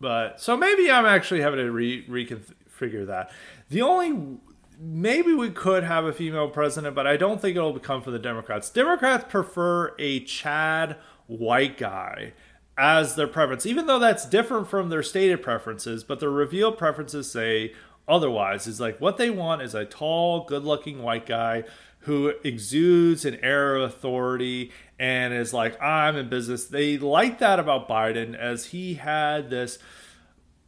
[0.00, 3.30] But so maybe I'm actually having to re- reconfigure that.
[3.68, 4.38] The only
[4.78, 8.18] maybe we could have a female president, but I don't think it'll come for the
[8.18, 8.68] Democrats.
[8.68, 12.32] Democrats prefer a Chad white guy
[12.78, 17.30] as their preference, even though that's different from their stated preferences, but their revealed preferences
[17.30, 17.72] say
[18.08, 21.64] otherwise is like what they want is a tall, good looking white guy
[22.00, 26.66] who exudes an air of authority and is like, I'm in business.
[26.66, 29.78] They like that about Biden as he had this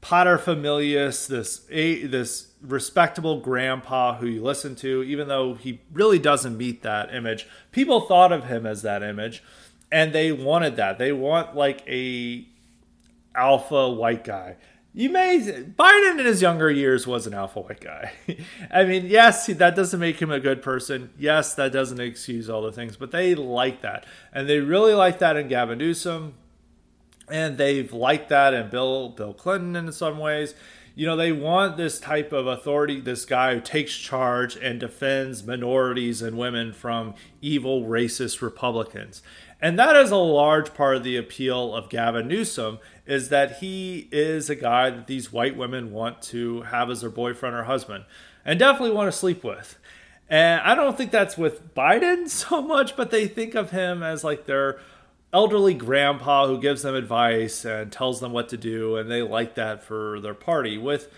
[0.02, 6.56] paterfamilias, this a, this respectable grandpa who you listen to, even though he really doesn't
[6.56, 7.46] meet that image.
[7.70, 9.42] People thought of him as that image,
[9.92, 10.98] and they wanted that.
[10.98, 12.46] They want like a
[13.34, 14.56] alpha white guy
[14.98, 18.14] you may Biden in his younger years was an alpha white guy.
[18.70, 21.10] I mean, yes, that doesn't make him a good person.
[21.16, 25.20] Yes, that doesn't excuse all the things, but they like that, and they really like
[25.20, 26.34] that in Gavin Newsom,
[27.30, 30.54] and they've liked that in Bill Bill Clinton in some ways.
[30.96, 35.46] You know, they want this type of authority, this guy who takes charge and defends
[35.46, 39.22] minorities and women from evil, racist Republicans.
[39.60, 44.06] And that is a large part of the appeal of Gavin Newsom is that he
[44.12, 48.04] is a guy that these white women want to have as their boyfriend or husband
[48.44, 49.78] and definitely want to sleep with.
[50.28, 54.22] And I don't think that's with Biden so much, but they think of him as
[54.22, 54.78] like their
[55.32, 59.54] elderly grandpa who gives them advice and tells them what to do, and they like
[59.54, 60.76] that for their party.
[60.76, 61.10] With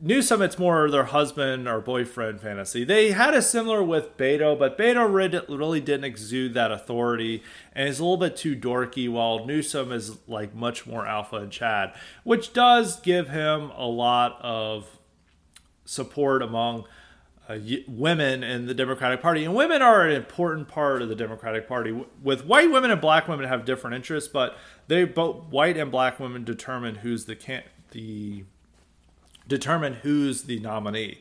[0.00, 2.84] Newsom, it's more their husband or boyfriend fantasy.
[2.84, 5.12] They had a similar with Beto, but Beto
[5.48, 10.18] really didn't exude that authority and is a little bit too dorky, while Newsom is
[10.28, 14.98] like much more alpha and Chad, which does give him a lot of
[15.84, 16.84] support among
[17.48, 17.58] uh,
[17.88, 19.44] women in the Democratic Party.
[19.44, 22.04] And women are an important part of the Democratic Party.
[22.22, 24.56] With white women and black women have different interests, but
[24.86, 28.44] they both white and black women determine who's the can the
[29.48, 31.18] determine who's the nominee.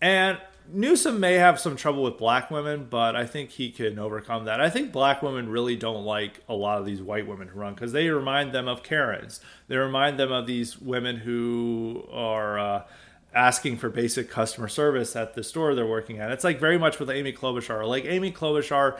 [0.00, 0.38] And
[0.70, 4.60] Newsom may have some trouble with black women, but I think he can overcome that.
[4.60, 7.74] I think black women really don't like a lot of these white women who run
[7.74, 9.40] because they remind them of Karens.
[9.68, 12.82] They remind them of these women who are uh,
[13.34, 16.30] asking for basic customer service at the store they're working at.
[16.30, 17.86] It's like very much with Amy Klobuchar.
[17.86, 18.98] Like Amy Klobuchar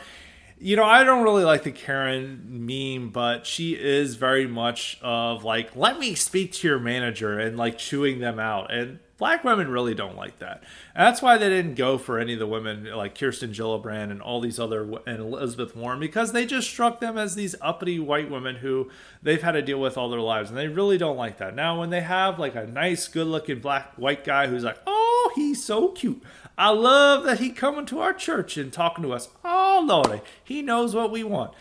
[0.61, 5.45] you know, I don't really like the Karen meme, but she is very much of
[5.45, 8.73] like, let me speak to your manager and like chewing them out.
[8.73, 10.65] And black women really don't like that.
[10.95, 14.21] And that's why they didn't go for any of the women like Kirsten Gillibrand and
[14.21, 18.31] all these other and Elizabeth Warren because they just struck them as these uppity white
[18.31, 18.91] women who
[19.23, 21.55] they've had to deal with all their lives and they really don't like that.
[21.55, 25.63] Now when they have like a nice good-looking black white guy who's like, "Oh, he's
[25.63, 26.23] so cute.
[26.57, 29.29] I love that he coming to our church and talking to us.
[29.45, 31.53] Oh, Lord, he knows what we want.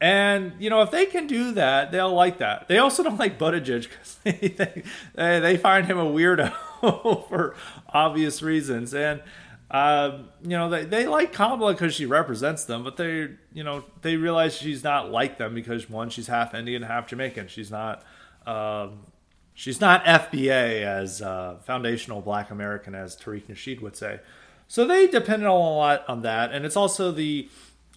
[0.00, 2.68] And you know, if they can do that, they'll like that.
[2.68, 4.48] They also don't like Buttigieg because they,
[5.14, 6.52] they, they find him a weirdo
[7.28, 7.54] for
[7.88, 8.92] obvious reasons.
[8.92, 9.22] And
[9.70, 13.84] uh, you know, they, they like Kamala because she represents them, but they you know
[14.02, 17.48] they realize she's not like them because one, she's half Indian, half Jamaican.
[17.48, 18.04] She's not.
[18.46, 19.06] Um,
[19.54, 24.20] she's not FBA as uh, foundational Black American as Tariq Nasheed would say.
[24.68, 27.48] So they depended a lot on that, and it's also the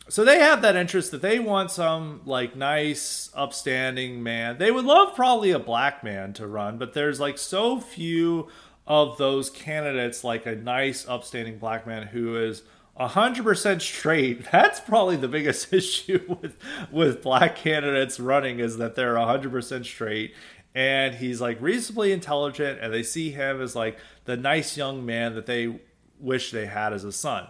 [0.09, 4.57] so they have that interest that they want some like nice, upstanding man.
[4.57, 8.49] They would love probably a black man to run, but there's like so few
[8.87, 12.63] of those candidates, like a nice, upstanding black man who is
[12.99, 14.45] 100% straight.
[14.51, 16.57] That's probably the biggest issue with
[16.91, 20.33] with black candidates running is that they're 100% straight
[20.75, 25.35] and he's like reasonably intelligent and they see him as like the nice young man
[25.35, 25.79] that they
[26.19, 27.47] wish they had as a son.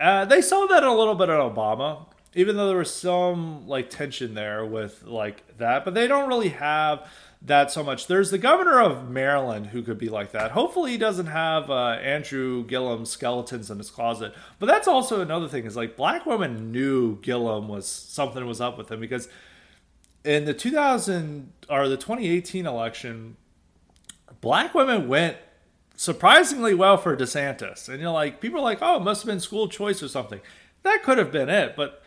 [0.00, 3.90] Uh, they saw that a little bit at Obama, even though there was some like
[3.90, 7.06] tension there with like that, but they don't really have
[7.42, 8.06] that so much.
[8.06, 10.52] There's the governor of Maryland who could be like that.
[10.52, 14.34] Hopefully, he doesn't have uh, Andrew Gillum skeletons in his closet.
[14.58, 18.78] But that's also another thing is like black women knew Gillum was something was up
[18.78, 19.28] with him because
[20.24, 23.36] in the 2000 or the 2018 election,
[24.40, 25.36] black women went
[26.00, 27.86] surprisingly well for DeSantis.
[27.86, 30.40] And you're like, people are like, oh, it must have been school choice or something.
[30.82, 32.02] That could have been it, but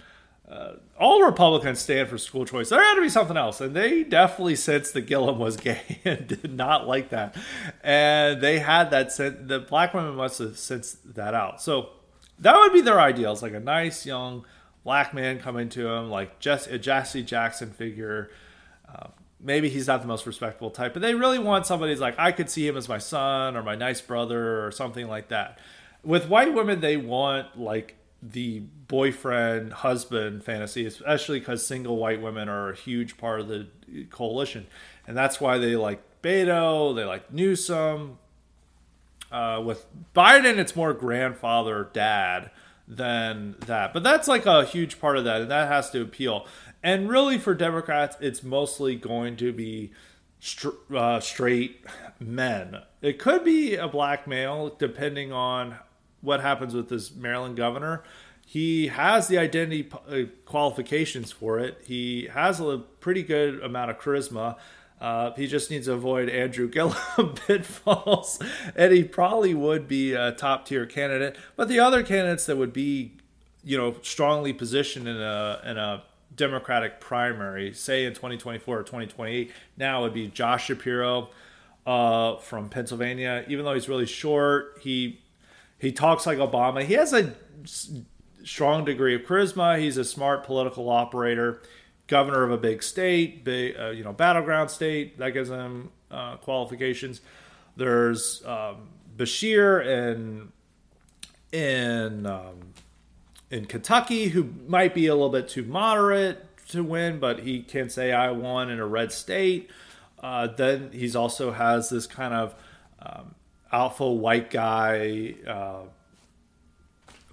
[0.49, 2.69] uh, all Republicans stand for school choice.
[2.69, 6.25] There had to be something else, and they definitely sensed that Gillum was gay and
[6.25, 7.37] did not like that.
[7.83, 9.37] And they had that sense.
[9.43, 11.61] The black women must have sensed that out.
[11.61, 11.89] So
[12.39, 14.43] that would be their ideals, like a nice young
[14.83, 18.31] black man coming to them, like Jesse, a Jesse Jackson figure.
[18.91, 19.09] Uh,
[19.43, 22.31] maybe he's not the most respectable type, but they really want somebody who's like, I
[22.31, 25.59] could see him as my son or my nice brother or something like that.
[26.03, 32.47] With white women, they want like the boyfriend husband fantasy, especially because single white women
[32.47, 33.67] are a huge part of the
[34.09, 34.65] coalition.
[35.05, 38.17] And that's why they like Beto, they like Newsom.
[39.31, 42.51] Uh, with Biden, it's more grandfather, dad
[42.87, 43.93] than that.
[43.93, 46.45] But that's like a huge part of that, and that has to appeal.
[46.83, 49.93] And really, for Democrats, it's mostly going to be
[50.41, 51.85] str- uh, straight
[52.19, 52.81] men.
[53.01, 55.77] It could be a black male, depending on
[56.21, 58.03] what happens with this Maryland governor.
[58.45, 61.81] He has the identity uh, qualifications for it.
[61.85, 64.57] He has a pretty good amount of charisma.
[64.99, 66.95] Uh, he just needs to avoid Andrew Gillum
[67.47, 68.39] pitfalls,
[68.75, 71.37] and he probably would be a top tier candidate.
[71.55, 73.13] But the other candidates that would be,
[73.63, 76.03] you know, strongly positioned in a in a
[76.35, 81.29] Democratic primary, say in 2024 or 2028, now would be Josh Shapiro
[81.85, 83.45] uh, from Pennsylvania.
[83.47, 85.19] Even though he's really short, he
[85.79, 86.83] he talks like Obama.
[86.83, 87.33] He has a
[88.43, 89.79] strong degree of charisma.
[89.79, 91.61] He's a smart political operator,
[92.07, 95.17] governor of a big state, big uh, you know battleground state.
[95.17, 97.21] That gives him uh, qualifications.
[97.75, 100.51] There's um, Beshear and
[101.51, 102.73] in um,
[103.49, 107.89] in Kentucky who might be a little bit too moderate to win, but he can
[107.89, 109.69] say I won in a red state.
[110.21, 112.55] Uh, then he's also has this kind of
[113.01, 113.35] um,
[113.71, 115.81] alpha white guy uh,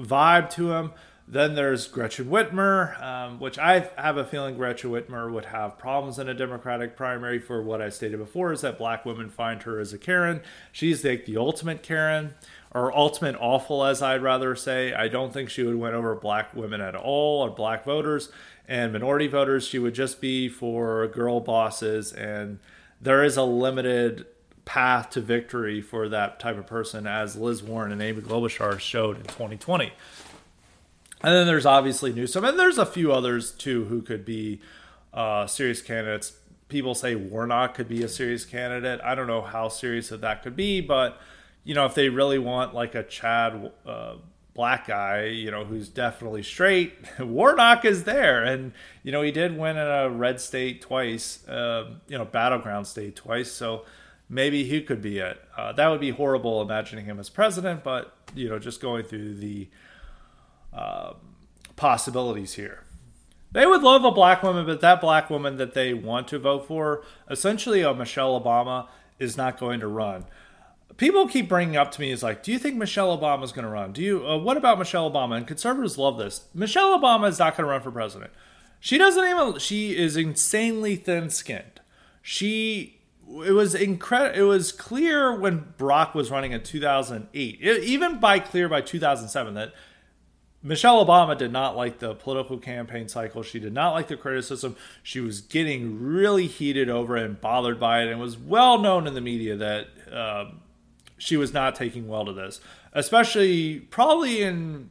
[0.01, 0.93] vibe to him.
[1.29, 6.19] Then there's Gretchen Whitmer, um, which I have a feeling Gretchen Whitmer would have problems
[6.19, 9.79] in a Democratic primary for what I stated before is that black women find her
[9.79, 10.41] as a Karen.
[10.73, 12.35] She's like the ultimate Karen
[12.73, 14.93] or ultimate awful, as I'd rather say.
[14.93, 18.31] I don't think she would win over black women at all or black voters
[18.69, 19.67] and minority voters.
[19.67, 22.61] She would just be for girl bosses, and
[23.01, 24.27] there is a limited
[24.65, 29.17] path to victory for that type of person, as Liz Warren and Amy Klobuchar showed
[29.17, 29.93] in 2020.
[31.23, 34.61] And then there's obviously Newsom, and there's a few others too who could be
[35.13, 36.35] uh, serious candidates.
[36.69, 39.01] People say Warnock could be a serious candidate.
[39.03, 41.21] I don't know how serious that could be, but
[41.65, 44.15] you know, if they really want like a Chad uh,
[44.55, 49.57] black guy, you know, who's definitely straight, Warnock is there, and you know, he did
[49.57, 53.85] win in a red state twice, uh, you know, battleground state twice, so
[54.29, 55.41] maybe he could be it.
[55.57, 59.35] Uh, that would be horrible imagining him as president, but you know, just going through
[59.35, 59.69] the
[60.73, 61.17] um,
[61.77, 62.85] possibilities here.
[63.53, 66.69] They would love a black woman, but that black woman that they want to vote
[66.69, 68.87] for, essentially a Michelle Obama,
[69.19, 70.25] is not going to run.
[70.97, 73.65] People keep bringing up to me is like, do you think Michelle Obama is going
[73.65, 73.93] to run?
[73.93, 74.27] Do you?
[74.27, 75.37] Uh, what about Michelle Obama?
[75.37, 76.47] And conservatives love this.
[76.55, 78.33] Michelle Obama is not going to run for president.
[78.81, 79.59] She doesn't even.
[79.59, 81.81] She is insanely thin-skinned.
[82.23, 82.97] She.
[83.29, 84.39] It was incredible.
[84.39, 89.55] It was clear when Barack was running in 2008, it, even by clear by 2007,
[89.55, 89.73] that
[90.63, 93.43] Michelle Obama did not like the political campaign cycle.
[93.43, 94.77] She did not like the criticism.
[95.03, 99.07] She was getting really heated over and bothered by it, and it was well known
[99.07, 100.51] in the media that uh,
[101.21, 102.61] she was not taking well to this.
[102.93, 104.91] Especially, probably in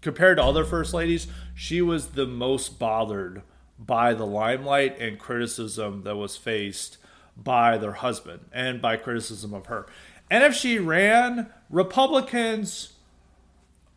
[0.00, 3.42] compared to other first ladies, she was the most bothered
[3.78, 6.96] by the limelight and criticism that was faced
[7.36, 9.86] by their husband and by criticism of her.
[10.30, 12.94] And if she ran, Republicans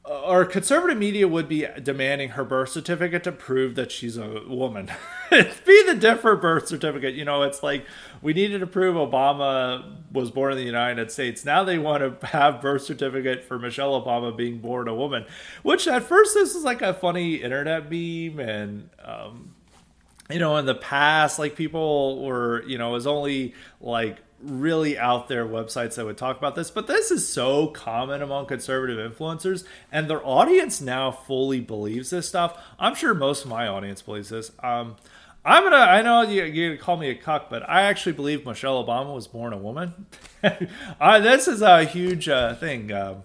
[0.06, 4.92] or conservative media would be demanding her birth certificate to prove that she's a woman.
[5.30, 7.14] Be the different birth certificate.
[7.14, 7.86] You know, it's like
[8.22, 11.46] we needed to prove Obama was born in the United States.
[11.46, 15.26] Now they want to have birth certificate for Michelle Obama being born a woman,
[15.62, 19.54] which at first this is like a funny internet meme and um,
[20.30, 24.98] you know in the past like people were you know it was only like really
[24.98, 28.98] out there websites that would talk about this, but this is so common among conservative
[29.12, 32.58] influencers, and their audience now fully believes this stuff.
[32.80, 34.52] I'm sure most of my audience believes this.
[34.64, 34.96] Um,
[35.46, 35.78] I'm gonna.
[35.78, 39.28] I know you, you call me a cuck, but I actually believe Michelle Obama was
[39.28, 40.06] born a woman.
[41.00, 42.92] uh, this is a huge uh, thing.
[42.92, 43.24] Um,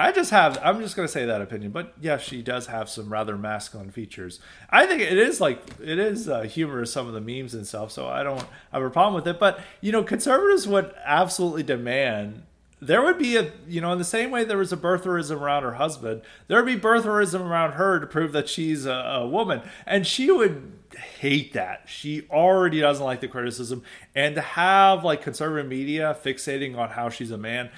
[0.00, 0.58] I just have.
[0.62, 3.90] I'm just going to say that opinion, but yeah, she does have some rather masculine
[3.90, 4.38] features.
[4.70, 7.90] I think it is like it is uh, humorous some of the memes and stuff,
[7.90, 9.40] so I don't have a problem with it.
[9.40, 12.44] But you know, conservatives would absolutely demand
[12.80, 15.62] there would be a you know in the same way there was a birtherism around
[15.64, 19.62] her husband, there would be birtherism around her to prove that she's a, a woman,
[19.86, 20.72] and she would
[21.20, 21.82] hate that.
[21.86, 23.82] She already doesn't like the criticism,
[24.14, 27.70] and to have like conservative media fixating on how she's a man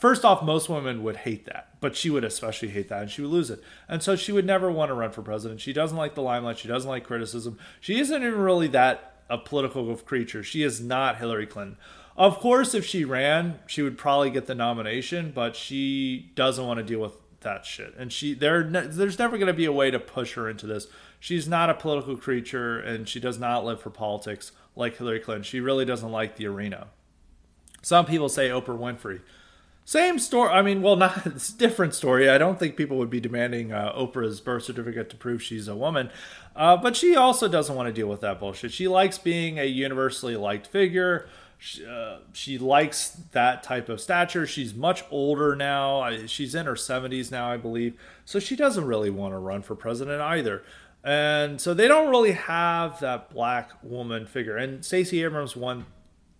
[0.00, 3.20] first off, most women would hate that, but she would especially hate that and she
[3.20, 3.62] would lose it.
[3.86, 5.60] And so she would never want to run for president.
[5.60, 6.58] She doesn't like the limelight.
[6.58, 7.58] She doesn't like criticism.
[7.80, 10.42] She isn't even really that a political creature.
[10.42, 11.76] She is not Hillary Clinton.
[12.16, 16.78] Of course, if she ran, she would probably get the nomination, but she doesn't want
[16.78, 17.94] to deal with that shit.
[17.96, 20.88] And she there there's never going to be a way to push her into this.
[21.18, 25.44] She's not a political creature and she does not live for politics like Hillary Clinton.
[25.44, 26.88] She really doesn't like the arena.
[27.82, 29.20] Some people say Oprah Winfrey.
[29.90, 30.50] Same story.
[30.50, 32.30] I mean, well, not it's a different story.
[32.30, 35.74] I don't think people would be demanding uh, Oprah's birth certificate to prove she's a
[35.74, 36.10] woman,
[36.54, 38.70] uh, but she also doesn't want to deal with that bullshit.
[38.70, 41.28] She likes being a universally liked figure.
[41.58, 44.46] She, uh, she likes that type of stature.
[44.46, 46.08] She's much older now.
[46.26, 47.98] She's in her 70s now, I believe.
[48.24, 50.62] So she doesn't really want to run for president either.
[51.02, 54.56] And so they don't really have that black woman figure.
[54.56, 55.86] And Stacey Abrams won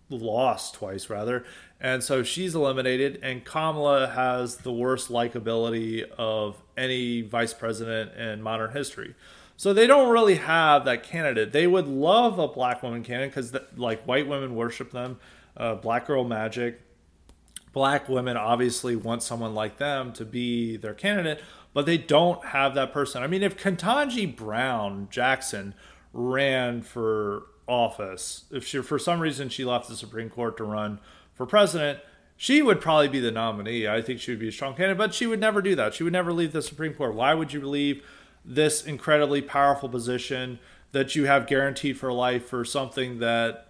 [0.09, 1.45] lost twice rather
[1.81, 8.41] and so she's eliminated and kamala has the worst likability of any vice president in
[8.41, 9.15] modern history.
[9.57, 11.51] So they don't really have that candidate.
[11.51, 15.19] They would love a black woman candidate because like white women worship them
[15.57, 16.81] uh, black girl magic.
[17.73, 21.41] Black women obviously want someone like them to be their candidate
[21.73, 23.23] but they don't have that person.
[23.23, 25.73] I mean if Ketanji Brown Jackson
[26.13, 30.99] ran for office, if she for some reason she left the Supreme Court to run
[31.41, 31.99] for president,
[32.37, 33.87] she would probably be the nominee.
[33.87, 35.95] I think she would be a strong candidate, but she would never do that.
[35.95, 37.15] She would never leave the Supreme Court.
[37.15, 38.05] Why would you leave
[38.45, 40.59] this incredibly powerful position
[40.91, 43.69] that you have guaranteed for life for something that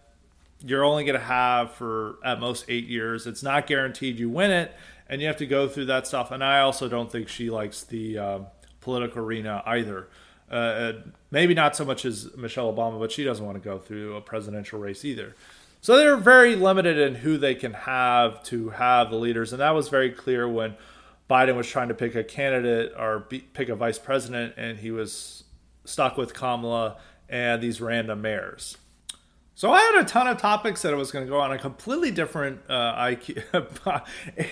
[0.59, 3.25] you're only going to have for at most eight years?
[3.25, 4.75] It's not guaranteed you win it,
[5.07, 6.29] and you have to go through that stuff.
[6.29, 8.39] And I also don't think she likes the uh,
[8.81, 10.09] political arena either.
[10.49, 10.91] Uh,
[11.29, 14.21] maybe not so much as Michelle Obama, but she doesn't want to go through a
[14.21, 15.37] presidential race either.
[15.81, 19.71] So they're very limited in who they can have to have the leaders, and that
[19.71, 20.75] was very clear when
[21.27, 24.91] Biden was trying to pick a candidate or be, pick a vice president, and he
[24.91, 25.43] was
[25.83, 28.77] stuck with Kamala and these random mayors.
[29.55, 31.57] So I had a ton of topics that I was going to go on a
[31.57, 33.43] completely different uh, IQ,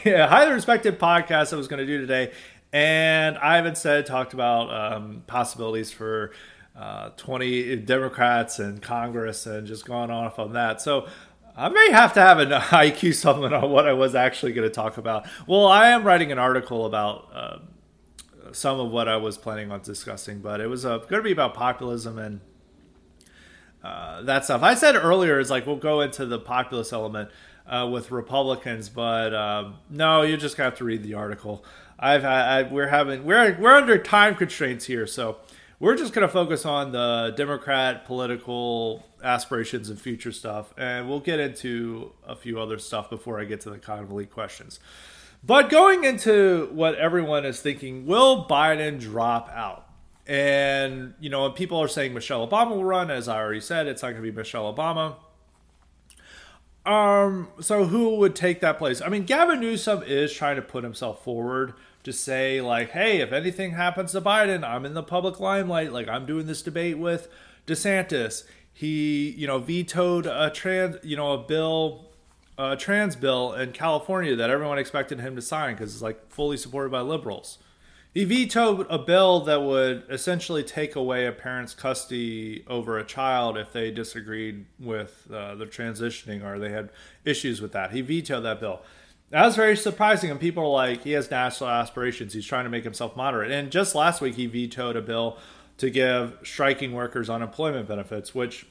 [0.29, 2.31] highly respected podcast I was going to do today,
[2.73, 6.31] and I haven't said talked about um, possibilities for
[6.79, 10.81] uh, 20 Democrats and Congress and just gone off on that.
[10.81, 11.07] So
[11.57, 14.73] I may have to have an IQ supplement on what I was actually going to
[14.73, 15.27] talk about.
[15.45, 17.57] Well, I am writing an article about uh,
[18.53, 21.33] some of what I was planning on discussing, but it was uh, going to be
[21.33, 22.39] about populism and
[23.83, 24.63] uh, that stuff.
[24.63, 27.29] I said earlier is like we'll go into the populist element
[27.67, 31.63] uh, with Republicans, but um, no, you just have to read the article.
[31.97, 35.39] I've I, we're having we're we're under time constraints here, so
[35.79, 41.21] we're just going to focus on the Democrat political aspirations and future stuff, and we'll
[41.21, 44.79] get into a few other stuff before I get to the lead questions.
[45.43, 49.87] But going into what everyone is thinking, will Biden drop out?
[50.27, 53.09] And, you know, people are saying Michelle Obama will run.
[53.09, 55.15] As I already said, it's not going to be Michelle Obama.
[56.85, 59.01] Um, so who would take that place?
[59.01, 61.73] I mean, Gavin Newsom is trying to put himself forward
[62.09, 65.93] to say, like, hey, if anything happens to Biden, I'm in the public limelight.
[65.93, 67.29] Like, I'm doing this debate with
[67.67, 68.43] DeSantis.
[68.73, 72.05] He, you know, vetoed a trans, you know, a bill
[72.57, 76.57] a trans bill in California that everyone expected him to sign because it's like fully
[76.57, 77.57] supported by liberals.
[78.13, 83.57] He vetoed a bill that would essentially take away a parent's custody over a child
[83.57, 86.89] if they disagreed with uh, the transitioning or they had
[87.23, 87.91] issues with that.
[87.91, 88.81] He vetoed that bill.
[89.29, 92.33] That was very surprising, and people are like, he has national aspirations.
[92.33, 93.51] He's trying to make himself moderate.
[93.51, 95.37] And just last week, he vetoed a bill
[95.77, 98.65] to give striking workers unemployment benefits, which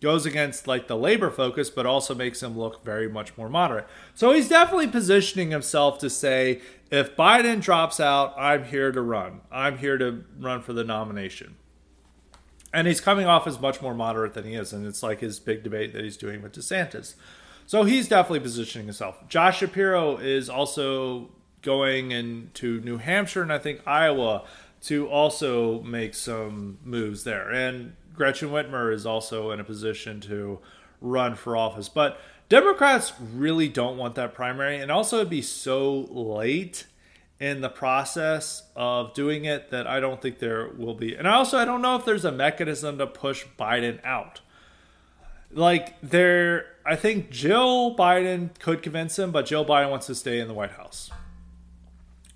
[0.00, 3.86] goes against like the labor focus, but also makes him look very much more moderate.
[4.14, 9.42] So he's definitely positioning himself to say, if Biden drops out, I'm here to run.
[9.52, 11.56] I'm here to run for the nomination.
[12.72, 14.72] And he's coming off as much more moderate than he is.
[14.72, 17.14] And it's like his big debate that he's doing with DeSantis.
[17.70, 19.28] So he's definitely positioning himself.
[19.28, 21.30] Josh Shapiro is also
[21.62, 24.42] going into New Hampshire and I think Iowa
[24.86, 27.48] to also make some moves there.
[27.48, 30.58] And Gretchen Whitmer is also in a position to
[31.00, 31.88] run for office.
[31.88, 36.86] But Democrats really don't want that primary, and also it'd be so late
[37.38, 41.14] in the process of doing it that I don't think there will be.
[41.14, 44.40] And also, I don't know if there's a mechanism to push Biden out.
[45.52, 50.40] Like there, I think Jill Biden could convince him, but Jill Biden wants to stay
[50.40, 51.08] in the White House.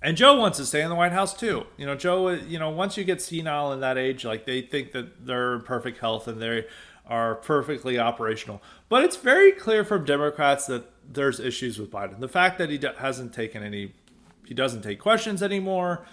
[0.01, 1.65] And Joe wants to stay in the White House too.
[1.75, 4.93] You know, Joe, you know, once you get senile in that age, like they think
[4.93, 6.67] that they're in perfect health and they
[7.05, 8.61] are perfectly operational.
[8.87, 12.21] But it's very clear from Democrats that there's issues with Biden.
[12.21, 13.93] The fact that he hasn't taken any,
[14.45, 16.05] he doesn't take questions anymore.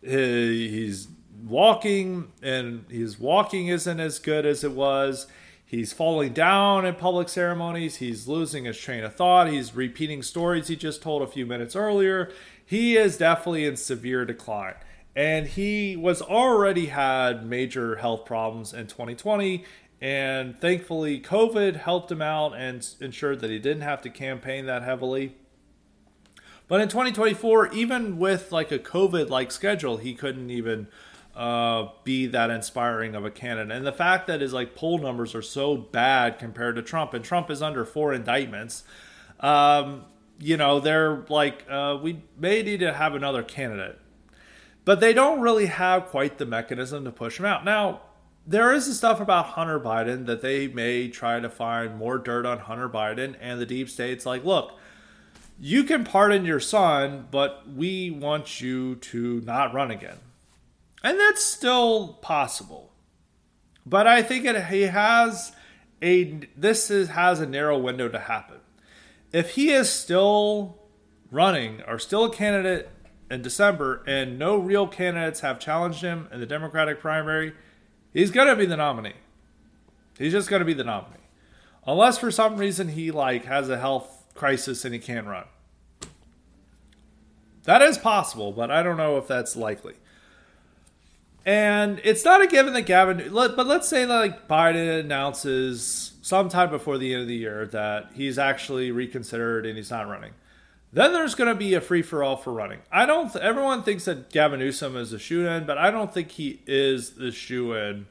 [0.00, 1.08] He's
[1.44, 5.26] walking, and his walking isn't as good as it was.
[5.70, 7.96] He's falling down in public ceremonies.
[7.96, 9.48] He's losing his train of thought.
[9.48, 12.32] He's repeating stories he just told a few minutes earlier
[12.70, 14.74] he is definitely in severe decline.
[15.16, 19.64] And he was already had major health problems in 2020.
[20.00, 24.84] And thankfully, COVID helped him out and ensured that he didn't have to campaign that
[24.84, 25.34] heavily.
[26.66, 30.86] But in 2024, even with like a COVID like schedule, he couldn't even
[31.40, 33.74] uh, be that inspiring of a candidate.
[33.74, 37.24] And the fact that his like poll numbers are so bad compared to Trump, and
[37.24, 38.84] Trump is under four indictments,
[39.40, 40.04] um,
[40.38, 43.98] you know, they're like, uh, we may need to have another candidate.
[44.84, 47.64] But they don't really have quite the mechanism to push him out.
[47.64, 48.02] Now,
[48.46, 52.58] there is stuff about Hunter Biden that they may try to find more dirt on
[52.58, 54.78] Hunter Biden, and the deep state's like, look,
[55.58, 60.18] you can pardon your son, but we want you to not run again.
[61.02, 62.92] And that's still possible.
[63.86, 65.52] But I think it he has
[66.02, 68.60] a this is, has a narrow window to happen
[69.32, 70.78] if he is still
[71.30, 72.88] running or still a candidate
[73.30, 77.54] in December and no real candidates have challenged him in the Democratic primary,
[78.12, 79.14] he's going to be the nominee.
[80.18, 81.16] He's just going to be the nominee.
[81.86, 85.44] Unless for some reason he like has a health crisis and he can't run.
[87.64, 89.94] That is possible, but I don't know if that's likely.
[91.44, 96.98] And it's not a given that Gavin, but let's say like Biden announces sometime before
[96.98, 100.32] the end of the year that he's actually reconsidered and he's not running.
[100.92, 102.80] Then there's going to be a free for all for running.
[102.90, 103.34] I don't.
[103.36, 107.12] Everyone thinks that Gavin Newsom is a shoe in, but I don't think he is
[107.12, 108.06] the shoe in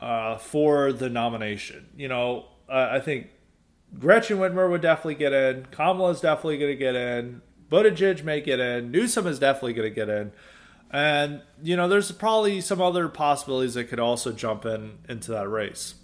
[0.00, 1.86] uh, for the nomination.
[1.96, 3.28] You know, uh, I think
[3.98, 5.66] Gretchen Whitmer would definitely get in.
[5.70, 7.42] Kamala is definitely going to get in.
[7.70, 8.90] Buttigieg may get in.
[8.90, 10.32] Newsom is definitely going to get in.
[10.90, 15.48] And you know, there's probably some other possibilities that could also jump in into that
[15.48, 15.94] race.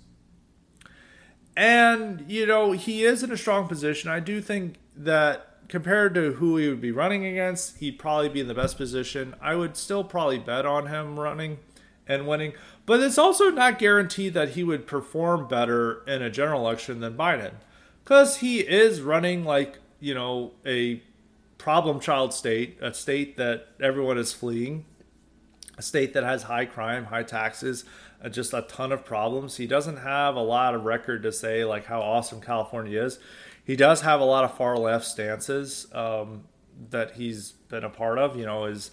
[1.56, 4.10] And, you know, he is in a strong position.
[4.10, 8.40] I do think that compared to who he would be running against, he'd probably be
[8.40, 9.34] in the best position.
[9.40, 11.58] I would still probably bet on him running
[12.06, 12.54] and winning.
[12.86, 17.16] But it's also not guaranteed that he would perform better in a general election than
[17.16, 17.54] Biden.
[18.02, 21.02] Because he is running like, you know, a
[21.62, 24.84] problem child state, a state that everyone is fleeing,
[25.78, 27.84] a state that has high crime, high taxes,
[28.20, 29.58] uh, just a ton of problems.
[29.58, 33.20] He doesn't have a lot of record to say like how awesome California is.
[33.64, 36.42] He does have a lot of far left stances um,
[36.90, 38.36] that he's been a part of.
[38.36, 38.90] You know, is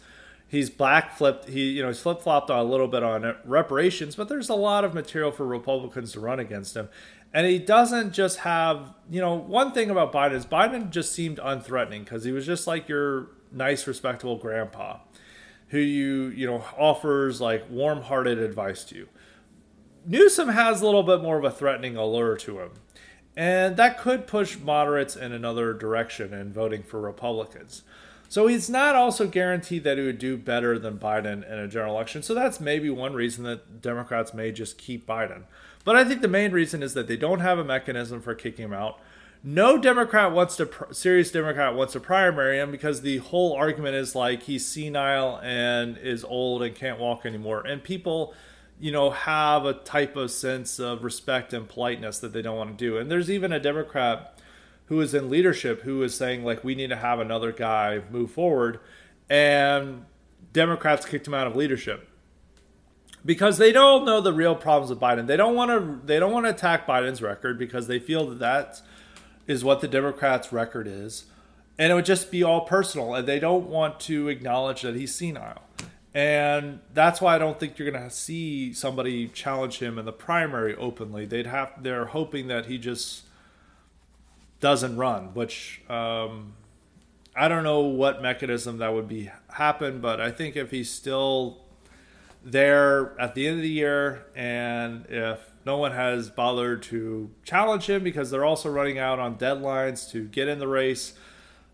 [0.47, 1.49] he's black flipped.
[1.49, 4.83] He you know he's flip flopped a little bit on reparations, but there's a lot
[4.83, 6.87] of material for Republicans to run against him.
[7.33, 11.37] And he doesn't just have, you know, one thing about Biden is Biden just seemed
[11.37, 14.97] unthreatening because he was just like your nice, respectable grandpa
[15.69, 19.07] who you, you know, offers like warm hearted advice to you.
[20.05, 22.71] Newsom has a little bit more of a threatening allure to him.
[23.37, 27.83] And that could push moderates in another direction in voting for Republicans.
[28.27, 31.95] So he's not also guaranteed that he would do better than Biden in a general
[31.95, 32.21] election.
[32.21, 35.43] So that's maybe one reason that Democrats may just keep Biden.
[35.83, 38.65] But I think the main reason is that they don't have a mechanism for kicking
[38.65, 38.99] him out.
[39.41, 44.13] No Democrat wants to, serious Democrat wants to primary him because the whole argument is
[44.13, 47.65] like he's senile and is old and can't walk anymore.
[47.65, 48.33] And people,
[48.79, 52.77] you know, have a type of sense of respect and politeness that they don't want
[52.77, 52.97] to do.
[52.97, 54.39] And there's even a Democrat
[54.89, 58.31] who is in leadership who is saying like we need to have another guy move
[58.31, 58.79] forward
[59.29, 60.03] and
[60.51, 62.08] democrats kicked him out of leadership
[63.25, 65.27] because they don't know the real problems with biden.
[65.27, 68.39] They don't want to they don't want to attack biden's record because they feel that
[68.39, 68.81] that
[69.47, 71.25] is what the democrats record is.
[71.77, 75.15] And it would just be all personal and they don't want to acknowledge that he's
[75.15, 75.63] senile.
[76.13, 80.11] And that's why I don't think you're going to see somebody challenge him in the
[80.11, 81.25] primary openly.
[81.25, 83.23] They'd have they're hoping that he just
[84.59, 86.53] doesn't run, which um,
[87.35, 91.59] I don't know what mechanism that would be happen, but I think if he's still
[92.43, 97.89] there at the end of the year and if no one has bothered to challenge
[97.89, 101.13] him because they're also running out on deadlines to get in the race.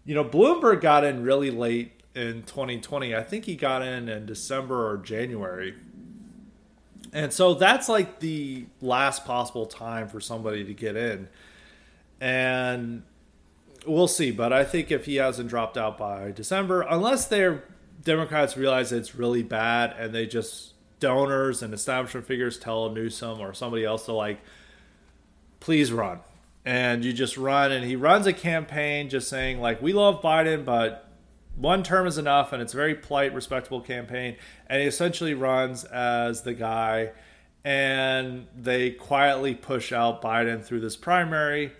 [0.05, 3.15] You know, Bloomberg got in really late in 2020.
[3.15, 5.75] I think he got in in December or January.
[7.13, 11.29] And so that's like the last possible time for somebody to get in
[12.19, 13.03] and
[13.85, 14.31] we'll see.
[14.31, 17.63] But I think if he hasn't dropped out by December, unless they're
[18.05, 23.53] Democrats realize it's really bad and they just donors and establishment figures tell Newsom or
[23.53, 24.39] somebody else to like,
[25.59, 26.19] please run.
[26.63, 30.65] And you just run, and he runs a campaign just saying, like, we love Biden,
[30.65, 31.11] but
[31.55, 34.37] one term is enough, and it's a very polite, respectable campaign.
[34.65, 37.11] And he essentially runs as the guy,
[37.63, 41.71] and they quietly push out Biden through this primary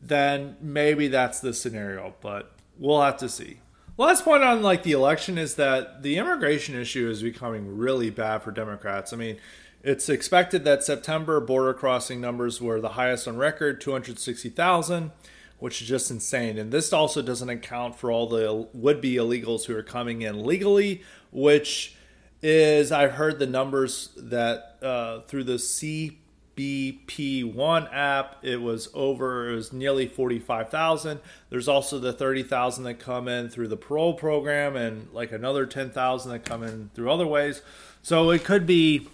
[0.00, 3.58] then maybe that's the scenario, but we'll have to see.
[3.98, 8.42] Last point on like the election is that the immigration issue is becoming really bad
[8.42, 9.14] for Democrats.
[9.14, 9.38] I mean,
[9.82, 15.12] it's expected that September border crossing numbers were the highest on record, 260,000,
[15.58, 16.58] which is just insane.
[16.58, 21.02] And this also doesn't account for all the would-be illegals who are coming in legally,
[21.32, 21.94] which
[22.42, 26.18] is I've heard the numbers that uh, through the C
[26.56, 31.20] BP1 app, it was over, it was nearly 45,000.
[31.50, 36.32] There's also the 30,000 that come in through the parole program and like another 10,000
[36.32, 37.60] that come in through other ways.
[38.02, 39.08] So it could be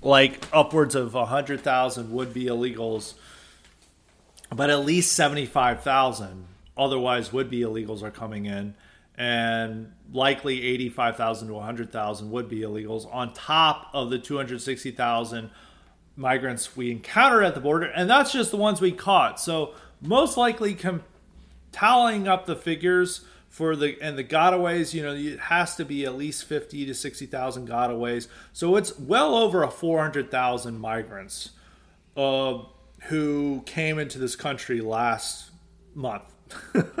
[0.00, 3.14] like upwards of 100,000 would be illegals,
[4.54, 6.46] but at least 75,000
[6.78, 8.74] otherwise would be illegals are coming in.
[9.18, 15.50] And likely 85,000 to 100,000 would be illegals on top of the 260,000
[16.16, 19.38] migrants we encountered at the border, and that's just the ones we caught.
[19.38, 21.04] So most likely, com-
[21.72, 26.04] tallying up the figures for the and the gotaways, you know, it has to be
[26.04, 28.28] at least fifty to sixty thousand gotaways.
[28.52, 31.50] So it's well over a four hundred thousand migrants
[32.16, 32.58] uh,
[33.04, 35.50] who came into this country last
[35.94, 36.24] month,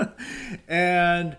[0.68, 1.36] and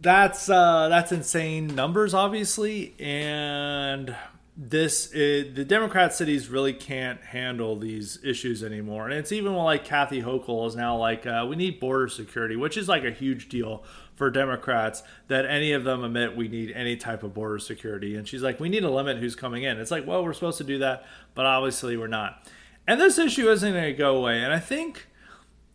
[0.00, 4.14] that's uh, that's insane numbers, obviously, and
[4.56, 9.84] this is, the Democrat cities really can't handle these issues anymore, and it's even like
[9.84, 13.50] Kathy Hochul is now like, uh, we need border security, which is like a huge
[13.50, 13.84] deal
[14.14, 18.26] for Democrats that any of them admit we need any type of border security, and
[18.26, 19.78] she's like, we need to limit who's coming in.
[19.78, 21.04] It's like, well, we're supposed to do that,
[21.34, 22.48] but obviously we're not.
[22.86, 25.06] And this issue isn't going to go away, and I think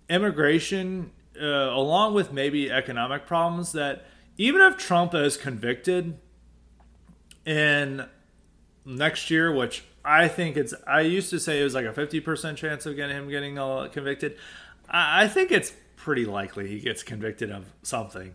[0.10, 4.06] immigration, uh, along with maybe economic problems, that
[4.38, 6.18] even if Trump is convicted
[7.46, 8.08] in
[8.86, 10.74] next year, which I think it's.
[10.88, 13.58] I used to say it was like a fifty percent chance of getting him getting
[13.58, 14.38] uh, convicted.
[14.90, 18.34] I, I, think it's pretty likely he gets convicted of something.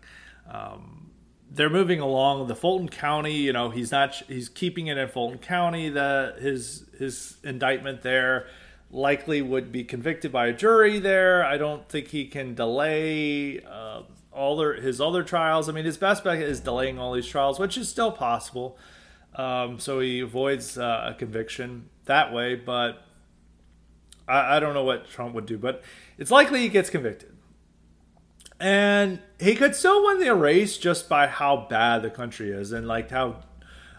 [0.49, 1.11] Um,
[1.49, 3.35] they're moving along the Fulton County.
[3.35, 4.15] You know, he's not.
[4.27, 5.89] He's keeping it in Fulton County.
[5.89, 8.47] The his his indictment there
[8.89, 11.43] likely would be convicted by a jury there.
[11.43, 13.59] I don't think he can delay.
[13.61, 14.03] Uh,
[14.37, 15.67] all their, his other trials.
[15.67, 18.77] I mean, his best bet is delaying all these trials, which is still possible.
[19.37, 23.05] Um, so he avoids uh, a conviction that way, but
[24.27, 25.59] I, I, don't know what Trump would do.
[25.59, 25.83] But
[26.17, 27.31] it's likely he gets convicted.
[28.59, 32.87] and he could still win the race just by how bad the country is and
[32.87, 33.43] like how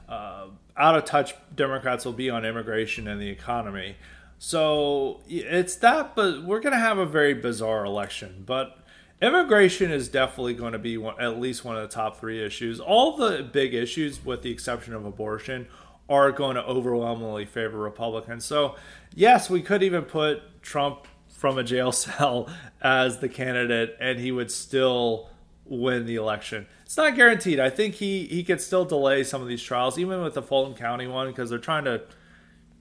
[0.08, 3.96] uh, out of touch Democrats will be on immigration and the economy.
[4.38, 8.42] So it's that, but we're going to have a very bizarre election.
[8.44, 8.76] But
[9.20, 12.80] immigration is definitely going to be one, at least one of the top three issues.
[12.80, 15.66] All the big issues, with the exception of abortion,
[16.08, 18.44] are going to overwhelmingly favor Republicans.
[18.44, 18.76] So,
[19.14, 22.48] yes, we could even put Trump from a jail cell
[22.80, 25.30] as the candidate, and he would still
[25.64, 26.66] win the election.
[26.84, 27.60] It's not guaranteed.
[27.60, 30.74] I think he he could still delay some of these trials, even with the Fulton
[30.74, 32.02] County one, because they're trying to,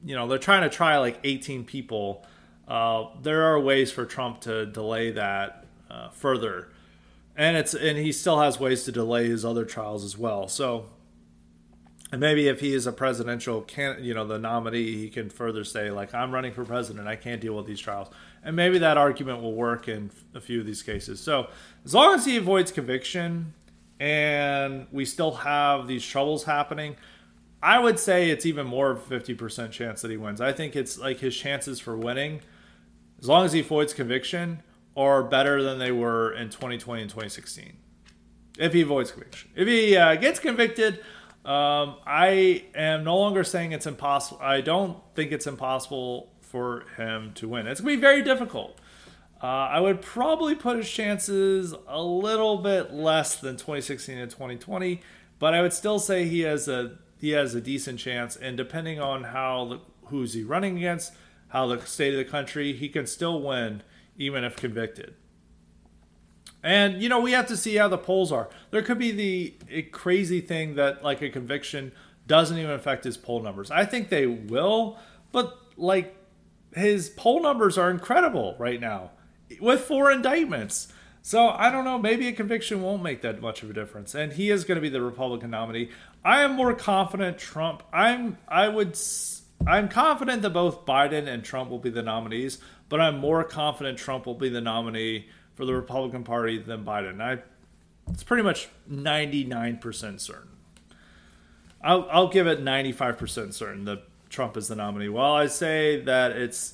[0.06, 2.26] you know, they're trying to try like 18 people.
[2.66, 5.67] Uh, there are ways for Trump to delay that
[5.98, 6.70] uh, further,
[7.36, 10.48] and it's and he still has ways to delay his other trials as well.
[10.48, 10.88] So
[12.12, 15.64] and maybe if he is a presidential can you know the nominee he can further
[15.64, 17.08] say like i'm running for president.
[17.08, 18.10] I can't deal with these trials.
[18.44, 21.20] And maybe that argument will work in a few of these cases.
[21.20, 21.48] So
[21.84, 23.54] as long as he avoids conviction
[24.00, 26.96] and we still have these troubles happening
[27.64, 30.40] i would say it's even more of a 50% chance that he wins.
[30.40, 32.42] I think it's like his chances for winning
[33.20, 34.62] as long as he avoids conviction
[34.98, 37.78] are better than they were in 2020 and 2016
[38.60, 41.00] if he avoids conviction if he uh, gets convicted
[41.48, 44.42] um, I am no longer saying it's impossible.
[44.42, 47.68] I don't think it's impossible for him to win.
[47.68, 48.78] It's going to be very difficult.
[49.42, 55.02] Uh, I would probably put his chances a little bit less than 2016 and 2020,
[55.40, 58.36] but I would still say he has a he has a decent chance.
[58.36, 61.14] And depending on how the, who's he running against,
[61.50, 63.84] how the state of the country, he can still win
[64.18, 65.16] even if convicted.
[66.64, 68.50] And you know, we have to see how the polls are.
[68.72, 71.92] There could be the crazy thing that like a conviction
[72.26, 73.72] doesn't even affect his poll numbers.
[73.72, 74.98] I think they will,
[75.32, 76.16] but like
[76.76, 79.12] his poll numbers are incredible right now
[79.62, 80.92] with four indictments.
[81.22, 84.34] So I don't know, maybe a conviction won't make that much of a difference and
[84.34, 85.90] he is going to be the Republican nominee.
[86.24, 88.96] I am more confident Trump I'm I would
[89.66, 93.98] I'm confident that both Biden and Trump will be the nominees, but I'm more confident
[93.98, 97.22] Trump will be the nominee for the Republican Party than Biden.
[97.22, 97.42] I,
[98.10, 100.50] it's pretty much 99% certain.
[101.82, 105.10] I'll, I'll give it 95% certain that Trump is the nominee.
[105.10, 106.74] While I say that it's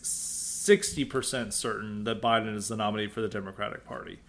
[0.63, 4.19] 60% certain that Biden is the nominee for the Democratic Party.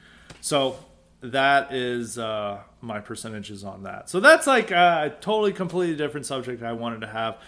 [0.40, 0.76] So
[1.20, 4.10] that is uh, my percentages on that.
[4.10, 7.38] So that's like a totally, completely different subject I wanted to have.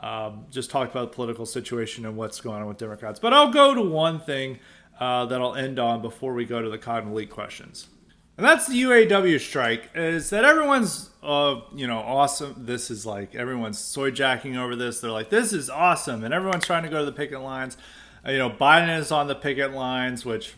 [0.00, 3.18] Um, just talked about the political situation and what's going on with Democrats.
[3.18, 4.58] But I'll go to one thing
[5.00, 7.88] uh, that I'll end on before we go to the Cotton League questions.
[8.36, 9.90] And that's the UAW strike.
[9.94, 12.66] Is that everyone's, uh, you know, awesome?
[12.66, 15.00] This is like everyone's soy jacking over this.
[15.00, 17.78] They're like, this is awesome, and everyone's trying to go to the picket lines.
[18.26, 20.54] Uh, you know, Biden is on the picket lines, which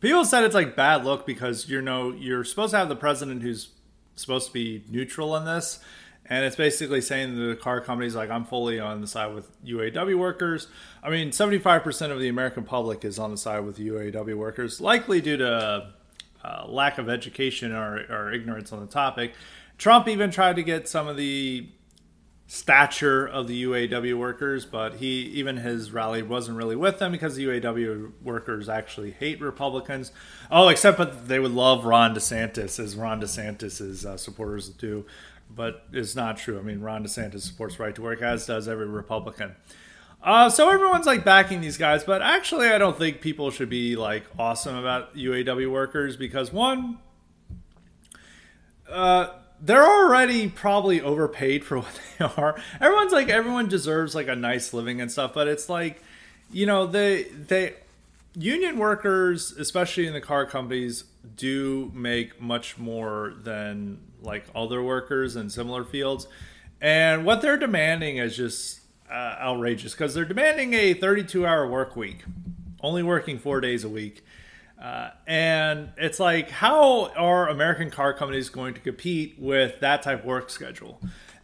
[0.00, 3.42] people said it's like bad look because you know you're supposed to have the president
[3.42, 3.68] who's
[4.16, 5.78] supposed to be neutral in this,
[6.30, 9.48] and it's basically saying to the car companies like I'm fully on the side with
[9.64, 10.68] UAW workers.
[11.02, 15.20] I mean, 75% of the American public is on the side with UAW workers, likely
[15.20, 15.92] due to
[16.44, 19.32] uh, lack of education or, or ignorance on the topic.
[19.78, 21.68] Trump even tried to get some of the
[22.50, 27.36] stature of the UAW workers, but he even his rally wasn't really with them because
[27.36, 30.12] the UAW workers actually hate Republicans.
[30.50, 35.04] Oh, except but they would love Ron DeSantis, as Ron DeSantis's uh, supporters do
[35.50, 36.58] but it's not true.
[36.58, 39.54] I mean, Ron DeSantis supports right to work, as does every Republican.
[40.22, 43.96] Uh, so everyone's like backing these guys, but actually, I don't think people should be
[43.96, 46.98] like awesome about UAW workers because one,
[48.90, 49.28] uh,
[49.60, 52.60] they're already probably overpaid for what they are.
[52.80, 56.02] Everyone's like everyone deserves like a nice living and stuff, but it's like,
[56.50, 57.74] you know, they they
[58.34, 61.04] union workers, especially in the car companies,
[61.36, 66.26] do make much more than like other workers in similar fields.
[66.80, 71.96] And what they're demanding is just uh, outrageous because they're demanding a 32 hour work
[71.96, 72.24] week,
[72.80, 74.22] only working four days a week.
[74.80, 80.20] Uh, and it's like, how are American car companies going to compete with that type
[80.20, 81.00] of work schedule?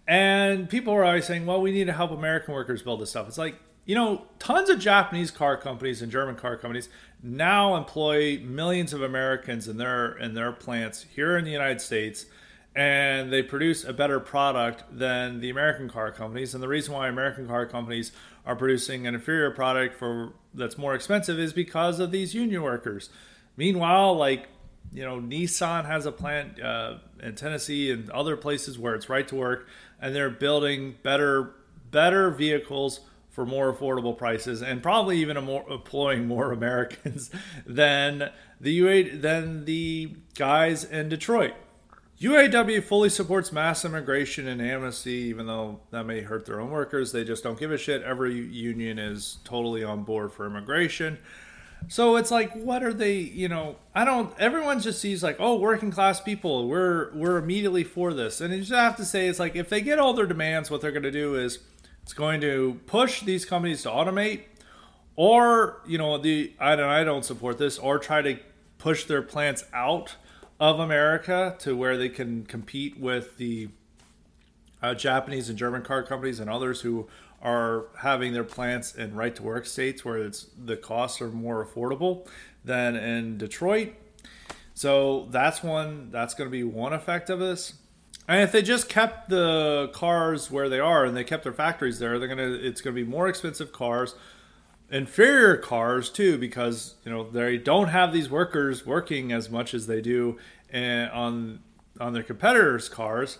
[0.07, 3.27] And people are always saying, well, we need to help American workers build this stuff.
[3.27, 3.57] It's like,
[3.87, 6.89] you know, tons of Japanese car companies and German car companies
[7.23, 12.27] now employ millions of Americans in their in their plants here in the United States
[12.77, 16.55] and they produce a better product than the American car companies.
[16.55, 18.13] And the reason why American car companies
[18.45, 23.11] are producing an inferior product for that's more expensive is because of these union workers.
[23.57, 24.49] Meanwhile, like
[24.93, 29.27] you know, Nissan has a plant uh, in Tennessee and other places where it's right
[29.29, 29.69] to work,
[30.01, 31.55] and they're building better
[31.91, 33.01] better vehicles
[33.31, 37.31] for more affordable prices and probably even more, employing more Americans
[37.67, 41.55] than the UA than the guys in Detroit.
[42.21, 47.13] UAW fully supports mass immigration and amnesty, even though that may hurt their own workers.
[47.13, 48.03] They just don't give a shit.
[48.03, 51.19] Every union is totally on board for immigration.
[51.89, 53.17] So it's like, what are they?
[53.17, 54.33] You know, I don't.
[54.39, 56.69] Everyone just sees like, oh, working class people.
[56.69, 59.81] We're we're immediately for this, and you just have to say, it's like if they
[59.81, 61.59] get all their demands, what they're going to do is
[62.03, 64.43] it's going to push these companies to automate,
[65.17, 68.39] or you know, the I don't I don't support this, or try to
[68.79, 70.17] push their plants out
[70.65, 73.69] of America to where they can compete with the
[74.83, 77.07] uh, Japanese and German car companies and others who
[77.43, 81.65] are having their plants in right to work states where it's the costs are more
[81.65, 82.27] affordable
[82.65, 83.93] than in Detroit.
[84.73, 87.75] So that's one that's going to be one effect of this.
[88.27, 91.99] And if they just kept the cars where they are and they kept their factories
[91.99, 94.15] there, they're gonna it's gonna be more expensive cars,
[94.91, 99.87] inferior cars too, because you know they don't have these workers working as much as
[99.87, 100.39] they do
[100.73, 101.61] on
[102.01, 103.39] on their competitors' cars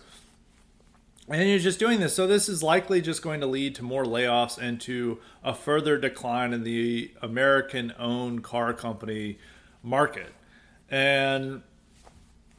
[1.27, 2.13] and you're just doing this.
[2.13, 5.97] So this is likely just going to lead to more layoffs and to a further
[5.97, 9.39] decline in the American-owned car company
[9.81, 10.33] market.
[10.89, 11.63] And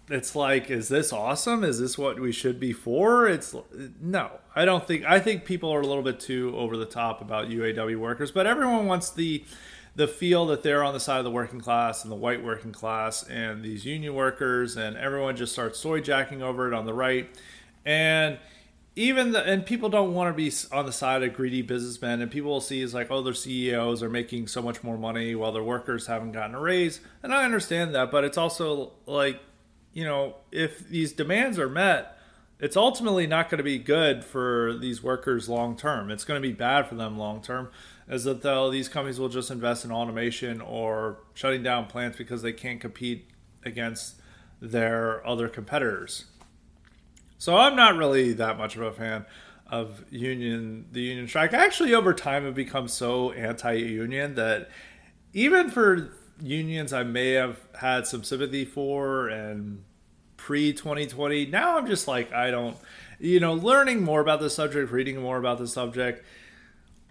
[0.08, 1.64] it's like, is this awesome?
[1.64, 3.26] Is this what we should be for?
[3.26, 3.54] It's
[4.00, 5.04] no, I don't think.
[5.04, 8.46] I think people are a little bit too over the top about UAW workers, but
[8.46, 9.44] everyone wants the
[9.96, 12.70] the feel that they're on the side of the working class and the white working
[12.70, 16.94] class and these union workers, and everyone just starts soy jacking over it on the
[16.94, 17.28] right.
[17.84, 18.38] And
[18.94, 22.30] even the and people don't want to be on the side of greedy businessmen and
[22.30, 25.52] people will see is like oh their ceos are making so much more money while
[25.52, 29.38] their workers haven't gotten a raise and i understand that but it's also like
[29.96, 32.18] you know if these demands are met
[32.60, 36.46] it's ultimately not going to be good for these workers long term it's going to
[36.46, 37.70] be bad for them long term
[38.06, 42.52] as that these companies will just invest in automation or shutting down plants because they
[42.52, 43.26] can't compete
[43.64, 44.16] against
[44.60, 46.26] their other competitors
[47.38, 49.24] so I'm not really that much of a fan
[49.66, 51.52] of union the union strike.
[51.52, 54.70] Actually, over time, have become so anti-union that
[55.32, 59.84] even for unions I may have had some sympathy for and
[60.36, 62.76] pre 2020, now I'm just like I don't.
[63.18, 66.22] You know, learning more about the subject, reading more about the subject,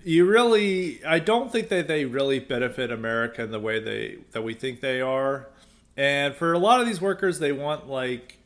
[0.04, 4.44] you really I don't think that they really benefit America in the way they that
[4.44, 5.48] we think they are.
[5.98, 8.38] And for a lot of these workers, they want like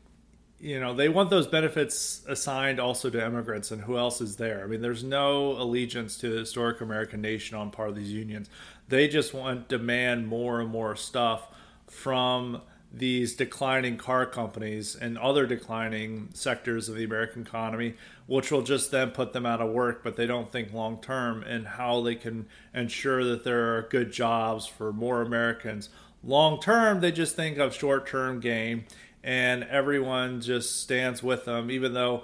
[0.60, 4.62] you know they want those benefits assigned also to immigrants and who else is there
[4.64, 8.50] i mean there's no allegiance to the historic american nation on part of these unions
[8.90, 11.48] they just want demand more and more stuff
[11.88, 12.62] from
[12.92, 17.94] these declining car companies and other declining sectors of the american economy
[18.26, 21.44] which will just then put them out of work but they don't think long term
[21.44, 25.90] and how they can ensure that there are good jobs for more americans
[26.24, 28.84] long term they just think of short term gain
[29.24, 32.24] and everyone just stands with them, even though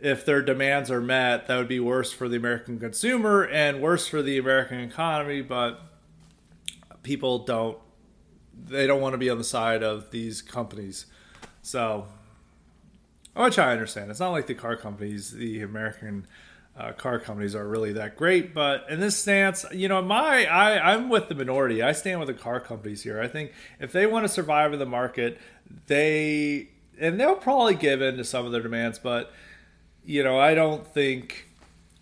[0.00, 4.06] if their demands are met, that would be worse for the American consumer and worse
[4.06, 5.42] for the American economy.
[5.42, 5.80] But
[7.02, 7.78] people don't,
[8.66, 11.06] they don't want to be on the side of these companies.
[11.62, 12.06] So,
[13.34, 14.10] which I understand.
[14.10, 16.26] It's not like the car companies, the American
[16.76, 18.54] uh, car companies are really that great.
[18.54, 21.82] But in this stance, you know, my I, I'm with the minority.
[21.82, 23.20] I stand with the car companies here.
[23.20, 25.38] I think if they want to survive in the market,
[25.86, 28.98] they and they'll probably give in to some of their demands.
[28.98, 29.32] But
[30.04, 31.48] you know, I don't think.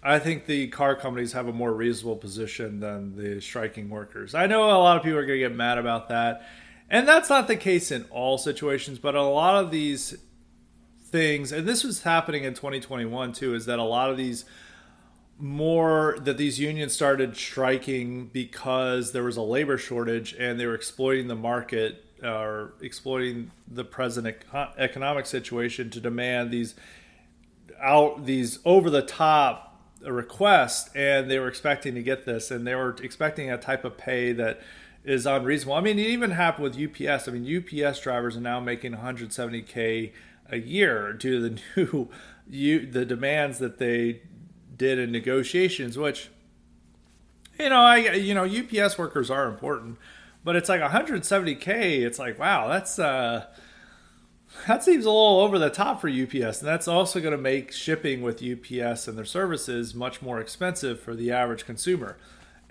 [0.03, 4.34] I think the car companies have a more reasonable position than the striking workers.
[4.34, 6.46] I know a lot of people are going to get mad about that.
[6.88, 10.16] And that's not the case in all situations, but a lot of these
[11.05, 14.44] things, and this was happening in 2021 too, is that a lot of these
[15.38, 20.74] more that these unions started striking because there was a labor shortage and they were
[20.74, 24.36] exploiting the market or exploiting the present
[24.76, 26.74] economic situation to demand these
[27.80, 29.69] out these over the top
[30.03, 33.98] requests and they were expecting to get this and they were expecting a type of
[33.98, 34.61] pay that
[35.05, 35.74] is unreasonable.
[35.74, 37.28] I mean, it even happened with UPS.
[37.28, 40.12] I mean, UPS drivers are now making 170k
[40.51, 42.09] a year due to the new
[42.48, 44.22] you the demands that they
[44.76, 46.28] did in negotiations, which
[47.59, 49.98] you know, I you know, UPS workers are important,
[50.44, 52.01] but it's like 170k.
[52.01, 53.46] It's like wow, that's uh
[54.66, 57.72] that seems a little over the top for UPS, and that's also going to make
[57.72, 62.16] shipping with UPS and their services much more expensive for the average consumer.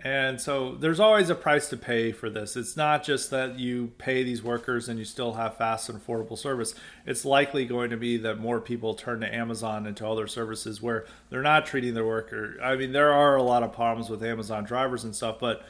[0.02, 2.56] And so there's always a price to pay for this.
[2.56, 6.38] It's not just that you pay these workers and you still have fast and affordable
[6.38, 6.74] service.
[7.06, 10.82] It's likely going to be that more people turn to Amazon and to other services
[10.82, 12.56] where they're not treating their worker.
[12.64, 15.66] I mean, there are a lot of problems with Amazon drivers and stuff, but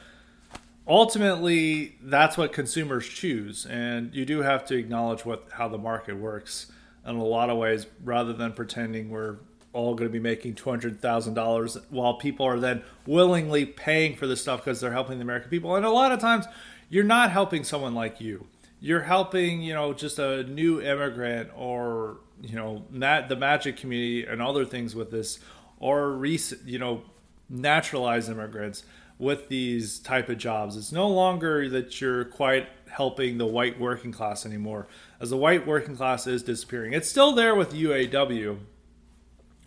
[0.86, 6.16] ultimately that's what consumers choose and you do have to acknowledge what how the market
[6.16, 6.72] works
[7.06, 9.36] in a lot of ways rather than pretending we're
[9.72, 14.64] all going to be making $200,000 while people are then willingly paying for this stuff
[14.64, 15.76] because they're helping the American people.
[15.76, 16.46] And a lot of times
[16.88, 18.46] you're not helping someone like you.
[18.80, 24.24] You're helping, you know, just a new immigrant or, you know, that the magic community
[24.24, 25.38] and other things with this
[25.78, 27.02] or recent, you know,
[27.48, 28.84] naturalized immigrants
[29.20, 30.78] with these type of jobs.
[30.78, 34.88] It's no longer that you're quite helping the white working class anymore
[35.20, 36.94] as the white working class is disappearing.
[36.94, 38.58] It's still there with UAW,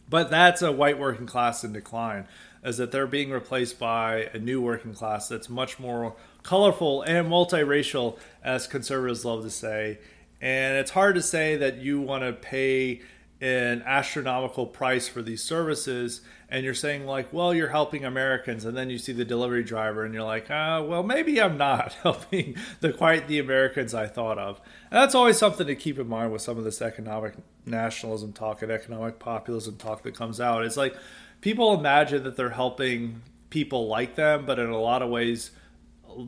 [0.09, 2.27] but that's a white working class in decline,
[2.63, 7.27] as that they're being replaced by a new working class that's much more colorful and
[7.27, 9.99] multiracial, as conservatives love to say.
[10.41, 13.01] And it's hard to say that you want to pay
[13.39, 16.21] an astronomical price for these services
[16.53, 20.05] and you're saying like well you're helping americans and then you see the delivery driver
[20.05, 24.37] and you're like uh, well maybe i'm not helping the quite the americans i thought
[24.37, 24.61] of.
[24.91, 27.33] And that's always something to keep in mind with some of this economic
[27.65, 30.63] nationalism talk and economic populism talk that comes out.
[30.63, 30.95] It's like
[31.41, 35.51] people imagine that they're helping people like them but in a lot of ways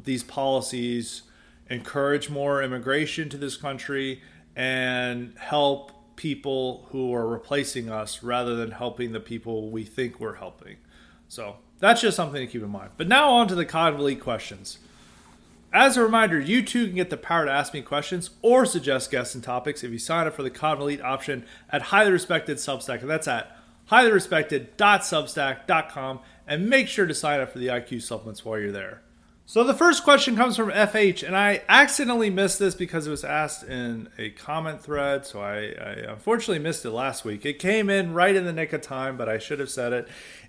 [0.03, 1.23] these policies
[1.69, 4.21] encourage more immigration to this country
[4.55, 10.35] and help people who are replacing us rather than helping the people we think we're
[10.35, 10.77] helping.
[11.27, 12.91] So that's just something to keep in mind.
[12.97, 14.79] But now on to the cognitive elite questions.
[15.73, 19.11] As a reminder, you too can get the power to ask me questions or suggest
[19.11, 22.55] guests and topics if you sign up for the cognitive elite option at Highly Respected
[22.57, 23.57] Substack, and that's at
[23.87, 26.19] highly-respected.substack.com.
[26.47, 29.01] And make sure to sign up for the IQ supplements while you're there.
[29.47, 33.23] So the first question comes from FH, and I accidentally missed this because it was
[33.23, 35.27] asked in a comment thread.
[35.27, 37.45] So I, I, unfortunately missed it last week.
[37.45, 40.07] It came in right in the nick of time, but I should have said it.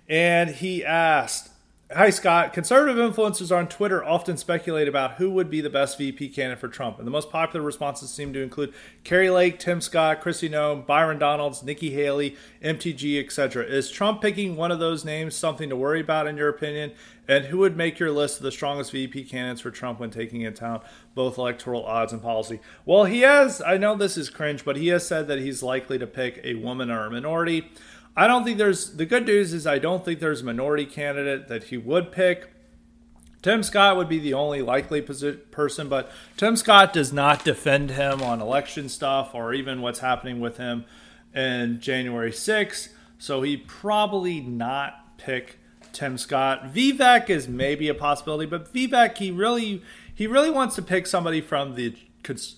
[0.09, 1.49] And he asked,
[1.95, 2.51] Hi, Scott.
[2.51, 6.67] Conservative influencers on Twitter often speculate about who would be the best VP candidate for
[6.67, 6.97] Trump.
[6.97, 8.73] And the most popular responses seem to include
[9.05, 13.63] Kari Lake, Tim Scott, Kristi Noem, Byron Donalds, Nikki Haley, MTG, etc.
[13.63, 16.91] Is Trump picking one of those names something to worry about, in your opinion?
[17.25, 20.41] And who would make your list of the strongest VP candidates for Trump when taking
[20.41, 20.83] into account
[21.15, 22.59] both electoral odds and policy?
[22.83, 25.97] Well, he has, I know this is cringe, but he has said that he's likely
[25.99, 27.71] to pick a woman or a minority.
[28.17, 31.47] I don't think there's the good news is I don't think there's a minority candidate
[31.49, 32.51] that he would pick.
[33.43, 38.23] Tim Scott would be the only likely person, but Tim Scott does not defend him
[38.23, 40.85] on election stuff or even what's happening with him
[41.35, 42.89] in January 6th.
[43.19, 45.59] So he probably not pick
[45.93, 46.73] Tim Scott.
[46.73, 51.39] Vivek is maybe a possibility, but Vivek he really he really wants to pick somebody
[51.39, 51.95] from the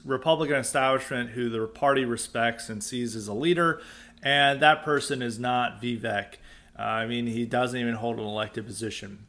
[0.05, 3.81] Republican establishment who the party respects and sees as a leader
[4.23, 6.35] and that person is not Vivek.
[6.77, 9.25] Uh, I mean, he doesn't even hold an elected position.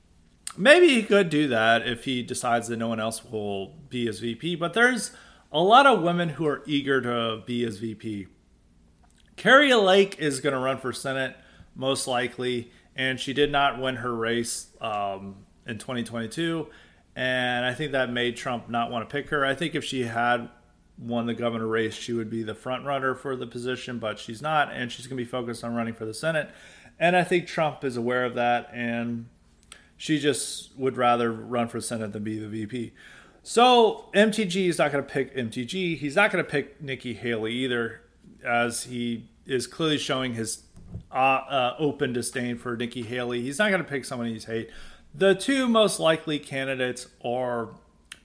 [0.57, 4.21] Maybe he could do that if he decides that no one else will be his
[4.21, 5.13] VP, but there's
[5.53, 8.27] a lot of women who are eager to be his VP.
[9.37, 11.37] Kari Lake is going to run for Senate,
[11.75, 16.67] most likely, and she did not win her race um, in 2022.
[17.17, 19.45] And I think that made Trump not want to pick her.
[19.45, 20.49] I think if she had
[21.01, 24.43] won the governor race, she would be the front runner for the position, but she's
[24.43, 26.51] not, and she's going to be focused on running for the Senate.
[26.99, 29.27] And I think Trump is aware of that, and
[29.97, 32.93] she just would rather run for Senate than be the VP.
[33.43, 35.97] So MTG is not going to pick MTG.
[35.97, 38.03] He's not going to pick Nikki Haley either,
[38.45, 40.65] as he is clearly showing his
[41.11, 43.41] uh, uh, open disdain for Nikki Haley.
[43.41, 44.71] He's not going to pick someone he's hate.
[45.15, 47.71] The two most likely candidates are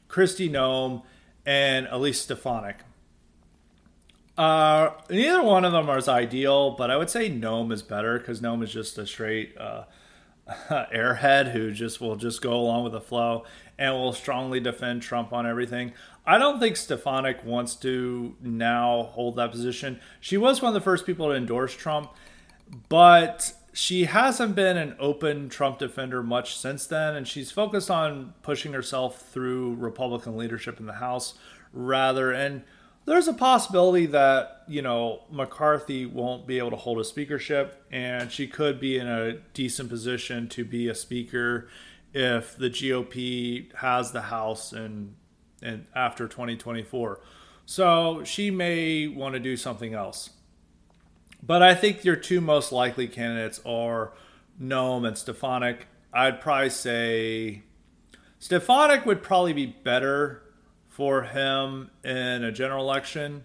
[0.09, 1.03] Kristi Noem
[1.45, 2.77] and Elise Stefanik.
[4.37, 8.41] Uh, neither one of them is ideal, but I would say Noem is better because
[8.41, 9.85] Noem is just a straight uh,
[10.69, 13.45] airhead who just will just go along with the flow
[13.77, 15.93] and will strongly defend Trump on everything.
[16.25, 19.99] I don't think Stefanik wants to now hold that position.
[20.19, 22.11] She was one of the first people to endorse Trump,
[22.89, 28.33] but she hasn't been an open Trump defender much since then, and she's focused on
[28.41, 31.33] pushing herself through Republican leadership in the House
[31.73, 32.31] rather.
[32.31, 32.63] And
[33.03, 38.31] there's a possibility that, you know, McCarthy won't be able to hold a speakership, and
[38.31, 41.67] she could be in a decent position to be a speaker
[42.13, 45.15] if the GOP has the House and
[45.61, 47.19] and after 2024.
[47.65, 50.29] So she may want to do something else.
[51.45, 54.13] But I think your two most likely candidates are
[54.61, 55.87] Noem and Stefanik.
[56.11, 57.63] I'd probably say
[58.39, 60.41] Stefanik would probably be better
[60.87, 63.43] for him in a general election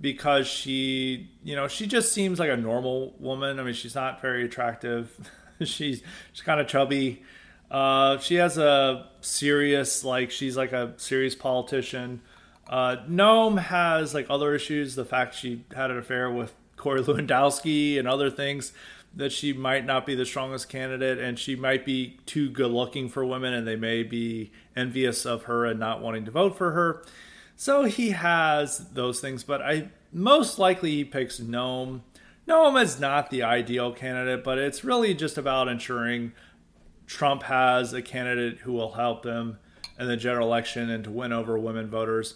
[0.00, 3.58] because she, you know, she just seems like a normal woman.
[3.58, 5.30] I mean, she's not very attractive.
[5.60, 6.02] she's
[6.32, 7.22] she's kind of chubby.
[7.70, 12.20] Uh, she has a serious, like, she's like a serious politician.
[12.68, 14.94] Uh, Noem has like other issues.
[14.94, 18.72] The fact she had an affair with Corey Lewandowski and other things
[19.14, 23.08] that she might not be the strongest candidate and she might be too good looking
[23.08, 26.72] for women and they may be envious of her and not wanting to vote for
[26.72, 27.04] her.
[27.54, 32.00] So he has those things, but I most likely he picks Noem.
[32.48, 36.32] Noem is not the ideal candidate, but it's really just about ensuring
[37.06, 39.58] Trump has a candidate who will help him
[40.00, 42.34] in the general election and to win over women voters.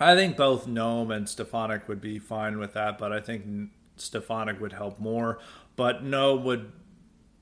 [0.00, 4.60] I think both Noem and Stefanik would be fine with that, but I think Stefanik
[4.60, 5.38] would help more.
[5.76, 6.72] But Noem would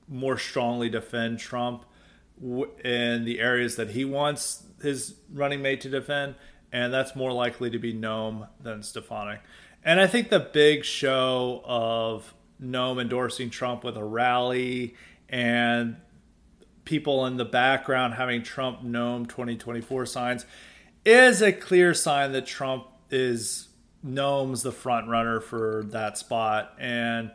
[0.07, 1.85] more strongly defend Trump
[2.41, 6.35] in the areas that he wants his running mate to defend,
[6.71, 9.41] and that's more likely to be Noem than Stefanik.
[9.83, 14.95] And I think the big show of Noem endorsing Trump with a rally
[15.29, 15.97] and
[16.85, 20.45] people in the background having Trump Noem 2024 signs
[21.05, 23.67] is a clear sign that Trump is
[24.03, 26.73] Noem's the front runner for that spot.
[26.79, 27.31] And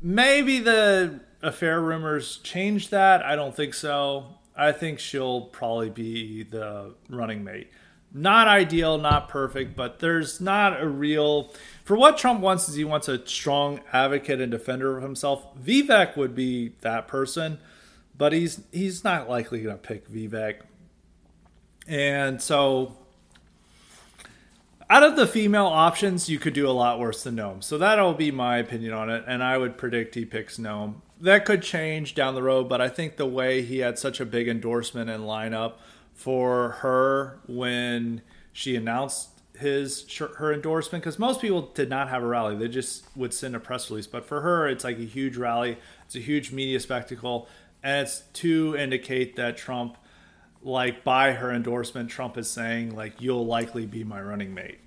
[0.00, 3.22] maybe the affair rumors change that.
[3.24, 4.38] I don't think so.
[4.56, 7.70] I think she'll probably be the running mate.
[8.12, 11.52] Not ideal, not perfect, but there's not a real.
[11.84, 15.46] For what Trump wants is he wants a strong advocate and defender of himself.
[15.62, 17.58] Vivek would be that person,
[18.16, 20.62] but he's he's not likely going to pick Vivek.
[21.88, 22.96] And so
[24.90, 27.64] out of the female options, you could do a lot worse than Noem.
[27.64, 30.96] So that'll be my opinion on it, and I would predict he picks Noem.
[31.20, 34.26] That could change down the road, but I think the way he had such a
[34.26, 35.74] big endorsement and lineup
[36.14, 38.22] for her when
[38.52, 43.04] she announced his her endorsement because most people did not have a rally they just
[43.16, 46.20] would send a press release but for her it's like a huge rally it's a
[46.20, 47.48] huge media spectacle
[47.82, 49.96] and it's to indicate that Trump
[50.68, 54.78] like by her endorsement Trump is saying like you'll likely be my running mate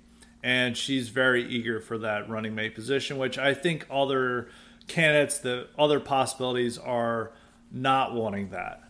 [0.42, 4.48] and she's very eager for that running mate position which I think other
[4.86, 7.32] candidates the other possibilities are
[7.70, 8.82] not wanting that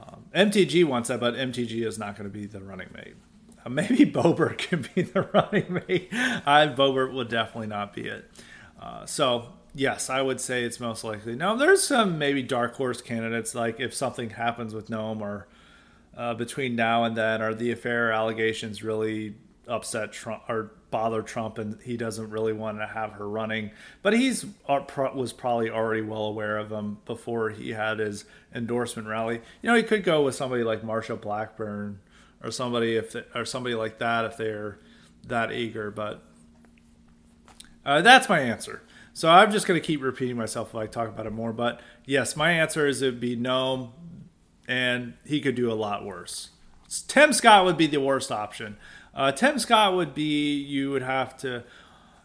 [0.00, 3.14] um, MTG wants that, but MTG is not going to be the running mate.
[3.64, 6.08] Uh, maybe Boebert can be the running mate.
[6.12, 8.30] I Boebert would definitely not be it.
[8.80, 11.34] Uh, so yes, I would say it's most likely.
[11.34, 15.48] Now there's some maybe dark horse candidates, like if something happens with Noem or
[16.18, 19.36] uh, between now and then, are the affair allegations really
[19.68, 23.70] upset Trump or bother Trump, and he doesn't really want to have her running.
[24.02, 24.80] But he's uh,
[25.14, 29.40] was probably already well aware of them before he had his endorsement rally.
[29.62, 32.00] You know, he could go with somebody like Marsha Blackburn
[32.42, 34.78] or somebody if or somebody like that if they're
[35.28, 35.92] that eager.
[35.92, 36.22] But
[37.86, 38.82] uh, that's my answer.
[39.14, 41.52] So I'm just going to keep repeating myself if I talk about it more.
[41.52, 43.92] But yes, my answer is it'd be no,
[44.68, 46.50] and he could do a lot worse.
[47.08, 48.76] Tim Scott would be the worst option.
[49.14, 51.64] Uh, Tim Scott would be you would have to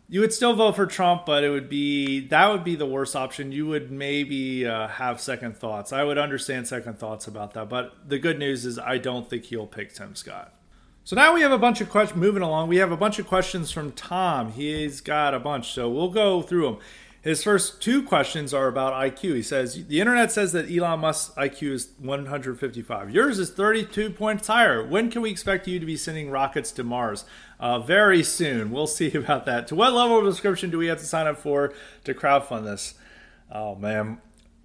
[0.09, 3.15] you would still vote for Trump, but it would be that would be the worst
[3.15, 3.51] option.
[3.51, 5.91] You would maybe uh, have second thoughts.
[5.91, 9.45] I would understand second thoughts about that, but the good news is I don't think
[9.45, 10.53] he'll pick Tim Scott.
[11.05, 12.69] So now we have a bunch of questions moving along.
[12.69, 14.51] We have a bunch of questions from Tom.
[14.51, 16.77] He's got a bunch, so we'll go through them.
[17.24, 19.36] His first two questions are about IQ.
[19.36, 23.11] He says, The internet says that Elon Musk's IQ is 155.
[23.11, 24.86] Yours is 32 points higher.
[24.86, 27.24] When can we expect you to be sending rockets to Mars?
[27.61, 28.71] Uh, very soon.
[28.71, 29.67] We'll see about that.
[29.67, 32.95] To what level of subscription do we have to sign up for to crowdfund this?
[33.49, 34.17] Oh, man.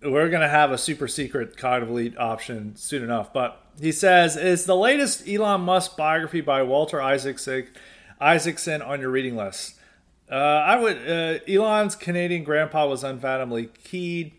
[0.03, 3.33] We're going to have a super secret cognitive elite option soon enough.
[3.33, 7.69] But he says, Is the latest Elon Musk biography by Walter Isaacson,
[8.21, 9.78] Isaacson on your reading list?
[10.31, 11.09] Uh, I would.
[11.09, 14.33] Uh, Elon's Canadian grandpa was unfathomably keyed.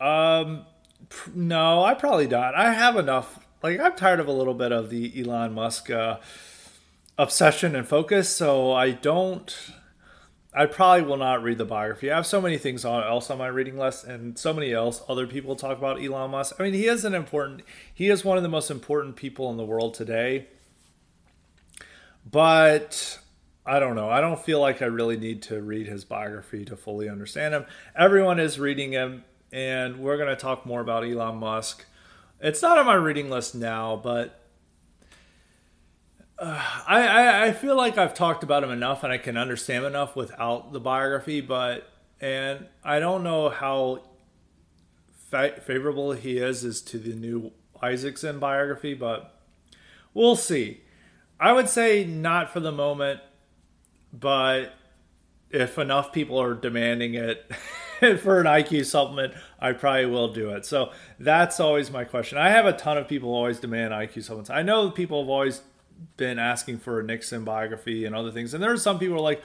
[0.00, 0.66] Um,
[1.08, 2.54] pr- no, I probably don't.
[2.54, 3.38] I have enough.
[3.62, 6.18] Like I'm tired of a little bit of the Elon Musk uh,
[7.18, 9.54] obsession and focus, so I don't.
[10.52, 12.10] I probably will not read the biography.
[12.10, 15.00] I have so many things on, else on my reading list, and so many else
[15.08, 16.56] other people talk about Elon Musk.
[16.58, 17.62] I mean, he is an important.
[17.94, 20.48] He is one of the most important people in the world today.
[22.28, 23.20] But
[23.70, 24.10] I don't know.
[24.10, 27.66] I don't feel like I really need to read his biography to fully understand him.
[27.94, 29.22] Everyone is reading him,
[29.52, 31.86] and we're going to talk more about Elon Musk.
[32.40, 34.40] It's not on my reading list now, but
[36.36, 39.84] uh, I, I, I feel like I've talked about him enough and I can understand
[39.84, 41.40] enough without the biography.
[41.40, 41.88] But
[42.20, 44.02] and I don't know how
[45.30, 49.32] fa- favorable he is as to the new Isaacson biography, but
[50.12, 50.80] we'll see.
[51.38, 53.20] I would say not for the moment
[54.12, 54.74] but
[55.50, 57.50] if enough people are demanding it
[58.20, 60.64] for an IQ supplement, I probably will do it.
[60.64, 62.38] So that's always my question.
[62.38, 64.50] I have a ton of people always demand IQ supplements.
[64.50, 65.62] I know people have always
[66.16, 69.20] been asking for a Nixon biography and other things, and there are some people are
[69.20, 69.42] like,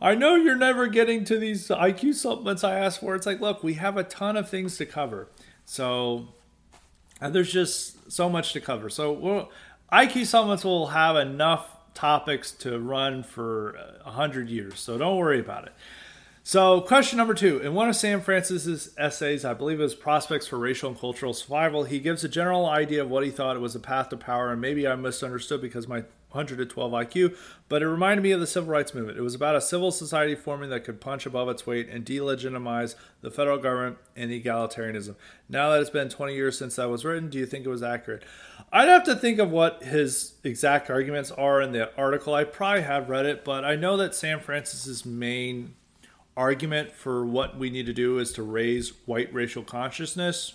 [0.00, 3.14] I know you're never getting to these IQ supplements I asked for.
[3.14, 5.28] It's like, look, we have a ton of things to cover.
[5.64, 6.28] So
[7.20, 8.88] and there's just so much to cover.
[8.88, 9.50] So we'll,
[9.92, 14.78] IQ supplements will have enough topics to run for uh, a hundred years.
[14.78, 15.72] So don't worry about it.
[16.44, 17.58] So, question number two.
[17.58, 21.34] In one of Sam Francis's essays, I believe it was Prospects for Racial and Cultural
[21.34, 24.50] Survival, he gives a general idea of what he thought was a path to power,
[24.50, 27.36] and maybe I misunderstood because my 112 IQ,
[27.70, 29.16] but it reminded me of the civil rights movement.
[29.16, 32.96] It was about a civil society forming that could punch above its weight and delegitimize
[33.22, 35.14] the federal government and egalitarianism.
[35.48, 37.82] Now that it's been 20 years since that was written, do you think it was
[37.82, 38.24] accurate?
[38.70, 42.34] I'd have to think of what his exact arguments are in the article.
[42.34, 45.74] I probably have read it, but I know that Sam Francis's main
[46.36, 50.54] argument for what we need to do is to raise white racial consciousness.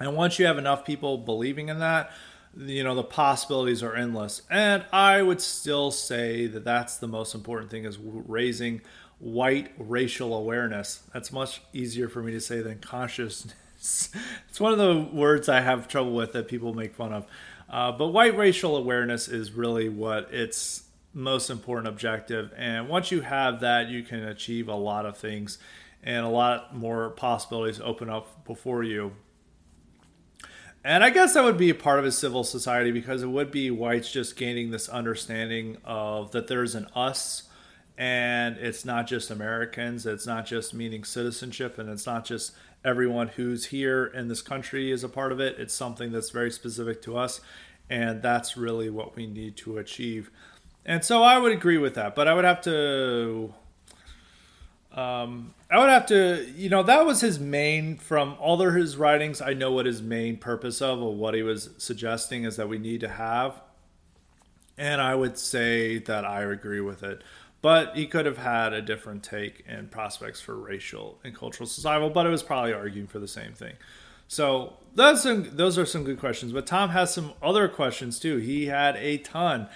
[0.00, 2.10] And once you have enough people believing in that,
[2.56, 4.42] you know, the possibilities are endless.
[4.50, 8.80] And I would still say that that's the most important thing is raising
[9.18, 11.02] white racial awareness.
[11.12, 13.54] That's much easier for me to say than consciousness.
[14.48, 17.26] it's one of the words I have trouble with that people make fun of.
[17.68, 22.52] Uh, but white racial awareness is really what it's most important objective.
[22.56, 25.58] And once you have that, you can achieve a lot of things
[26.02, 29.12] and a lot more possibilities open up before you.
[30.82, 33.50] And I guess that would be a part of a civil society because it would
[33.50, 37.44] be whites just gaining this understanding of that there's an us
[37.98, 42.52] and it's not just Americans, it's not just meaning citizenship, and it's not just
[42.82, 45.58] everyone who's here in this country is a part of it.
[45.58, 47.42] It's something that's very specific to us,
[47.90, 50.30] and that's really what we need to achieve.
[50.86, 53.52] And so I would agree with that, but I would have to
[54.92, 58.96] um, I would have to, you know, that was his main from all of his
[58.96, 59.40] writings.
[59.40, 62.78] I know what his main purpose of or what he was suggesting is that we
[62.78, 63.60] need to have,
[64.76, 67.22] and I would say that I agree with it.
[67.62, 72.10] But he could have had a different take and prospects for racial and cultural survival,
[72.10, 73.74] but it was probably arguing for the same thing.
[74.26, 76.52] So that's some, those are some good questions.
[76.52, 78.38] But Tom has some other questions too.
[78.38, 79.68] He had a ton.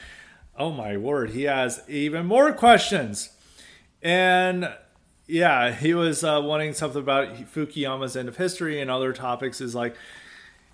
[0.57, 3.31] Oh my word, he has even more questions.
[4.03, 4.73] And
[5.27, 9.61] yeah, he was uh, wanting something about Fukuyama's end of history and other topics.
[9.61, 9.97] Is like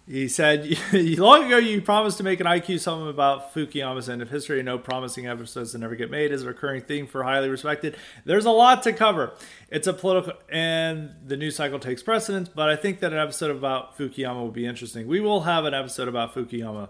[0.06, 4.31] he said long ago, you promised to make an IQ supplement about Fukuyama's end of
[4.31, 4.60] history.
[4.62, 7.97] No promising episodes that never get made is a recurring theme for highly respected.
[8.24, 9.32] There's a lot to cover.
[9.70, 12.48] It's a political, and the news cycle takes precedence.
[12.48, 15.06] But I think that an episode about Fukuyama would be interesting.
[15.06, 16.89] We will have an episode about Fukuyama.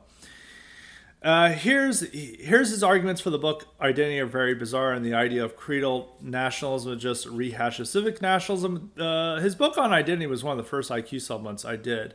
[1.23, 3.67] Uh, here's here's his arguments for the book.
[3.81, 8.91] Identity are very bizarre, and the idea of creedal nationalism just rehashes civic nationalism.
[8.99, 12.15] Uh, his book on identity was one of the first IQ supplements I did.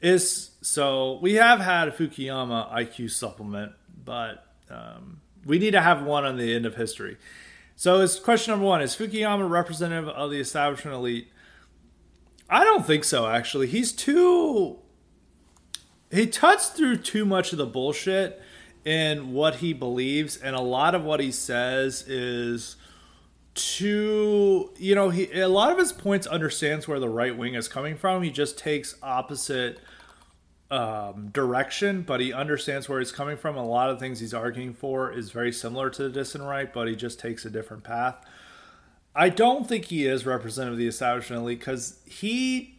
[0.00, 3.72] Is so we have had a Fukuyama IQ supplement,
[4.02, 7.18] but um, we need to have one on the end of history.
[7.76, 11.28] So, his question number one is Fukuyama representative of the establishment elite?
[12.48, 13.26] I don't think so.
[13.26, 14.78] Actually, he's too
[16.10, 18.40] he cuts through too much of the bullshit
[18.84, 22.76] in what he believes, and a lot of what he says is
[23.54, 27.68] too you know he a lot of his points understands where the right wing is
[27.68, 28.22] coming from.
[28.22, 29.80] He just takes opposite
[30.70, 33.56] um, direction but he understands where he's coming from.
[33.56, 36.86] A lot of things he's arguing for is very similar to the dissident right but
[36.86, 38.24] he just takes a different path.
[39.14, 42.77] I don't think he is representative of the establishment elite because he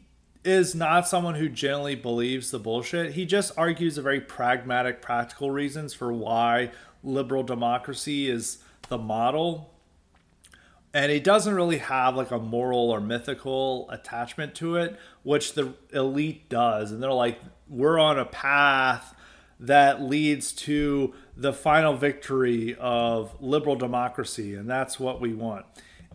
[0.50, 3.14] is not someone who generally believes the bullshit.
[3.14, 6.72] He just argues a very pragmatic, practical reasons for why
[7.04, 8.58] liberal democracy is
[8.90, 9.74] the model.
[10.94, 15.74] And he doesn't really have like a moral or mythical attachment to it, which the
[15.94, 16.92] elite does.
[16.92, 19.16] And they're like, we're on a path
[19.60, 25.66] that leads to the final victory of liberal democracy, and that's what we want.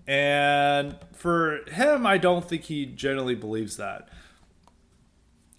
[0.06, 4.08] And for him, I don't think he generally believes that.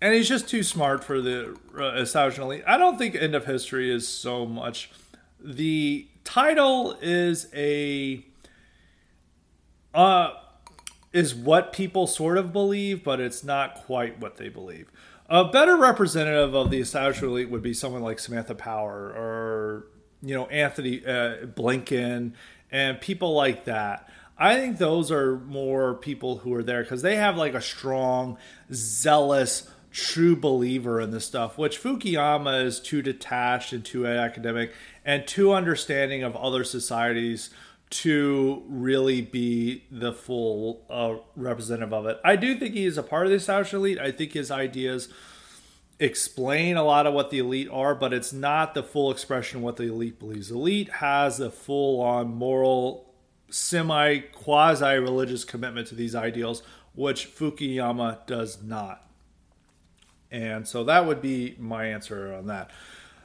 [0.02, 2.64] And he's just too smart for the uh, establishment elite.
[2.68, 4.92] I don't think End of History is so much.
[5.40, 8.26] The title is a.
[9.94, 10.32] Uh,
[11.14, 14.92] is what people sort of believe, but it's not quite what they believe.
[15.30, 19.88] A better representative of the establishment elite would be someone like Samantha Power or
[20.22, 22.34] you know Anthony uh, Blinken
[22.70, 24.10] and people like that.
[24.38, 28.38] I think those are more people who are there because they have like a strong,
[28.74, 34.74] zealous, true believer in this stuff, which Fukuyama is too detached and too academic
[35.06, 37.50] and too understanding of other societies
[37.90, 42.20] to really be the full uh, representative of it.
[42.26, 43.98] I do think he is a part of the established elite.
[43.98, 45.08] I think his ideas
[45.98, 49.64] explain a lot of what the elite are, but it's not the full expression of
[49.64, 50.52] what the elite believes.
[50.52, 53.14] Elite has a full on moral,
[53.50, 56.64] semi quasi religious commitment to these ideals,
[56.96, 59.05] which Fukuyama does not.
[60.36, 62.70] And so that would be my answer on that.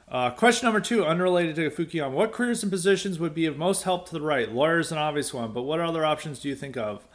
[0.07, 2.11] Uh, question number two, unrelated to Fukuyama.
[2.11, 4.49] What careers and positions would be of most help to the right?
[4.49, 7.05] Lawyer's an obvious one, but what other options do you think of?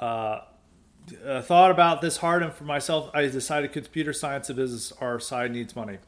[0.00, 0.40] Uh,
[1.26, 5.18] uh, thought about this hard, and for myself, I decided computer science and business, our
[5.18, 5.98] side needs money.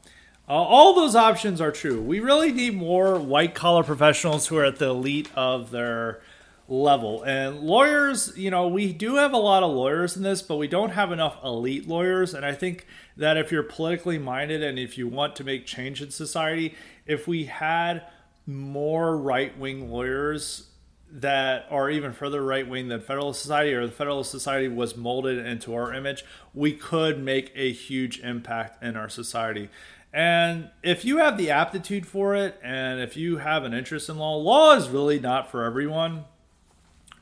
[0.47, 2.01] Uh, all those options are true.
[2.01, 6.21] We really need more white collar professionals who are at the elite of their
[6.67, 7.23] level.
[7.23, 10.67] And lawyers, you know, we do have a lot of lawyers in this, but we
[10.67, 12.33] don't have enough elite lawyers.
[12.33, 12.87] And I think
[13.17, 16.75] that if you're politically minded and if you want to make change in society,
[17.05, 18.03] if we had
[18.45, 20.69] more right wing lawyers
[21.11, 25.45] that are even further right wing than Federalist Society or the Federalist Society was molded
[25.45, 29.69] into our image, we could make a huge impact in our society.
[30.11, 34.17] And if you have the aptitude for it and if you have an interest in
[34.17, 36.25] law, law is really not for everyone.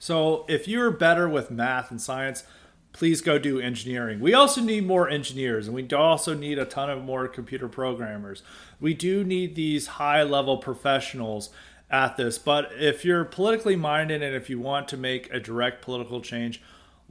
[0.02, 2.44] So if you're better with math and science,
[2.92, 4.20] please go do engineering.
[4.20, 8.42] We also need more engineers and we also need a ton of more computer programmers.
[8.80, 11.52] We do need these high level professionals
[11.92, 12.40] at this.
[12.40, 16.64] But if you're politically minded and if you want to make a direct political change,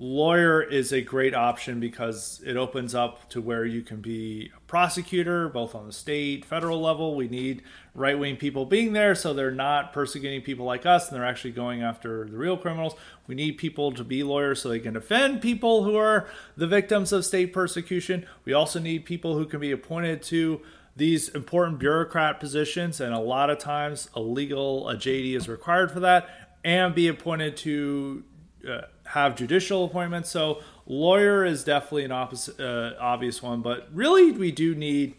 [0.03, 4.61] lawyer is a great option because it opens up to where you can be a
[4.61, 7.15] prosecutor both on the state federal level.
[7.15, 7.63] We need
[7.95, 11.83] right-wing people being there so they're not persecuting people like us and they're actually going
[11.83, 12.95] after the real criminals.
[13.27, 17.13] We need people to be lawyers so they can defend people who are the victims
[17.13, 18.25] of state persecution.
[18.47, 20.63] We also need people who can be appointed to
[20.97, 25.91] these important bureaucrat positions and a lot of times a legal a jd is required
[25.91, 26.29] for that
[26.65, 28.25] and be appointed to
[28.69, 30.31] uh, have judicial appointments.
[30.31, 35.15] So lawyer is definitely an opposite, uh, obvious one, but really we do need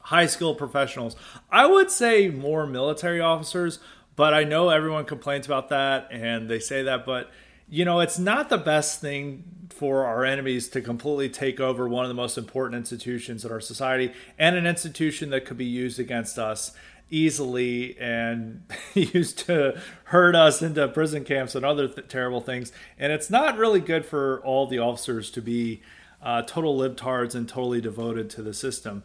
[0.00, 1.16] high skilled professionals.
[1.50, 3.78] I would say more military officers,
[4.16, 7.30] but I know everyone complains about that and they say that, but
[7.68, 12.04] you know, it's not the best thing for our enemies to completely take over one
[12.04, 16.00] of the most important institutions in our society and an institution that could be used
[16.00, 16.72] against us
[17.10, 18.62] easily and
[18.94, 22.72] used to herd us into prison camps and other th- terrible things.
[22.98, 25.82] And it's not really good for all the officers to be
[26.22, 29.02] uh, total libtards and totally devoted to the system.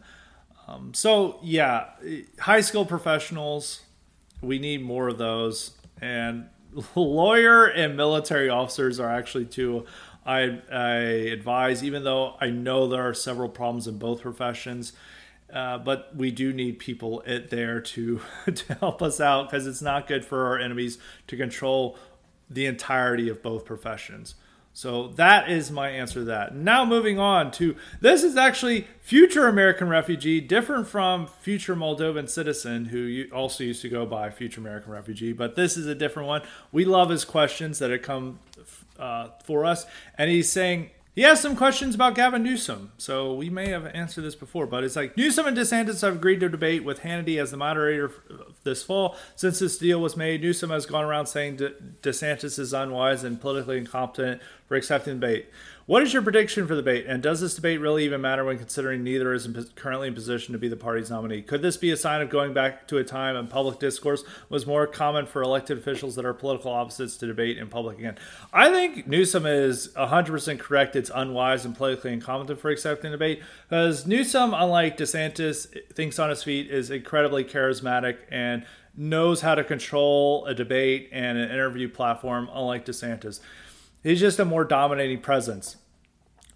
[0.66, 1.90] Um, so, yeah,
[2.40, 3.82] high skilled professionals,
[4.40, 5.72] we need more of those.
[6.00, 6.48] And
[6.94, 9.86] lawyer and military officers are actually two
[10.26, 10.94] I, I
[11.32, 14.92] advise, even though I know there are several problems in both professions.
[15.54, 18.20] Uh, but we do need people it there to
[18.54, 20.98] to help us out because it's not good for our enemies
[21.28, 21.96] to control
[22.50, 24.34] the entirety of both professions.
[24.76, 26.56] So that is my answer to that.
[26.56, 32.86] Now moving on to this is actually future American refugee, different from future Moldovan citizen
[32.86, 36.42] who also used to go by future American refugee, but this is a different one.
[36.72, 38.40] We love his questions that have come
[38.98, 39.86] uh, for us,
[40.18, 44.22] and he's saying he has some questions about Gavin Newsom, so we may have answered
[44.22, 47.52] this before, but it's like Newsom and DeSantis have agreed to debate with Hannity as
[47.52, 48.10] the moderator
[48.64, 49.16] this fall.
[49.36, 53.40] Since this deal was made, Newsom has gone around saying De- DeSantis is unwise and
[53.40, 55.46] politically incompetent for accepting debate.
[55.86, 58.56] What is your prediction for the debate, and does this debate really even matter when
[58.56, 61.42] considering neither is in, currently in position to be the party's nominee?
[61.42, 64.66] Could this be a sign of going back to a time when public discourse was
[64.66, 68.16] more common for elected officials that are political opposites to debate in public again?
[68.50, 70.96] I think Newsom is 100% correct.
[70.96, 76.42] It's unwise and politically incompetent for accepting debate because Newsom, unlike DeSantis, thinks on his
[76.42, 78.64] feet, is incredibly charismatic and
[78.96, 83.40] knows how to control a debate and an interview platform, unlike DeSantis.
[84.04, 85.76] He's just a more dominating presence.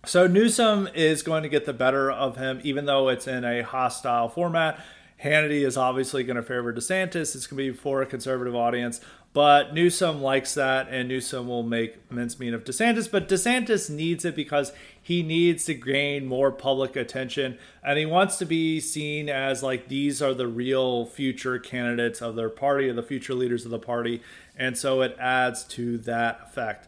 [0.05, 3.63] So Newsom is going to get the better of him, even though it's in a
[3.63, 4.79] hostile format.
[5.25, 7.35] Hannity is obviously going to favor DeSantis.
[7.35, 9.01] It's going to be for a conservative audience,
[9.33, 13.11] but Newsom likes that, and Newsom will make mincemeat of DeSantis.
[13.11, 14.73] But DeSantis needs it because
[15.03, 19.89] he needs to gain more public attention, and he wants to be seen as like
[19.89, 23.79] these are the real future candidates of their party, or the future leaders of the
[23.81, 24.23] party,
[24.57, 26.87] and so it adds to that effect.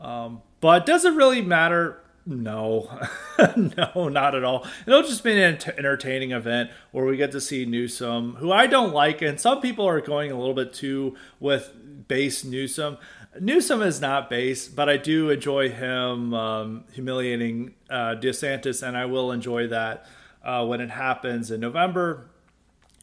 [0.00, 2.00] Um, but does it really matter?
[2.28, 2.90] No,
[3.56, 4.66] no, not at all.
[4.86, 8.92] It'll just be an entertaining event where we get to see Newsom, who I don't
[8.92, 11.72] like, and some people are going a little bit too with
[12.08, 12.98] base Newsom.
[13.40, 19.04] Newsom is not base, but I do enjoy him um, humiliating uh, DeSantis, and I
[19.04, 20.06] will enjoy that
[20.42, 22.28] uh, when it happens in November.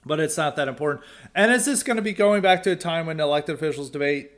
[0.06, 1.04] but it's not that important.
[1.34, 4.32] And is this going to be going back to a time when elected officials debate?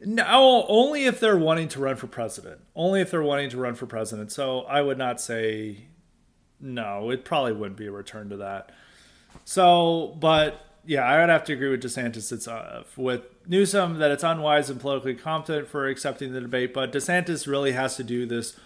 [0.00, 2.60] No, only if they're wanting to run for president.
[2.74, 4.30] Only if they're wanting to run for president.
[4.30, 5.86] So I would not say
[6.60, 7.10] no.
[7.10, 8.72] It probably wouldn't be a return to that.
[9.44, 12.30] So, but yeah, I would have to agree with DeSantis.
[12.30, 16.92] It's uh, with Newsom that it's unwise and politically competent for accepting the debate, but
[16.92, 18.58] DeSantis really has to do this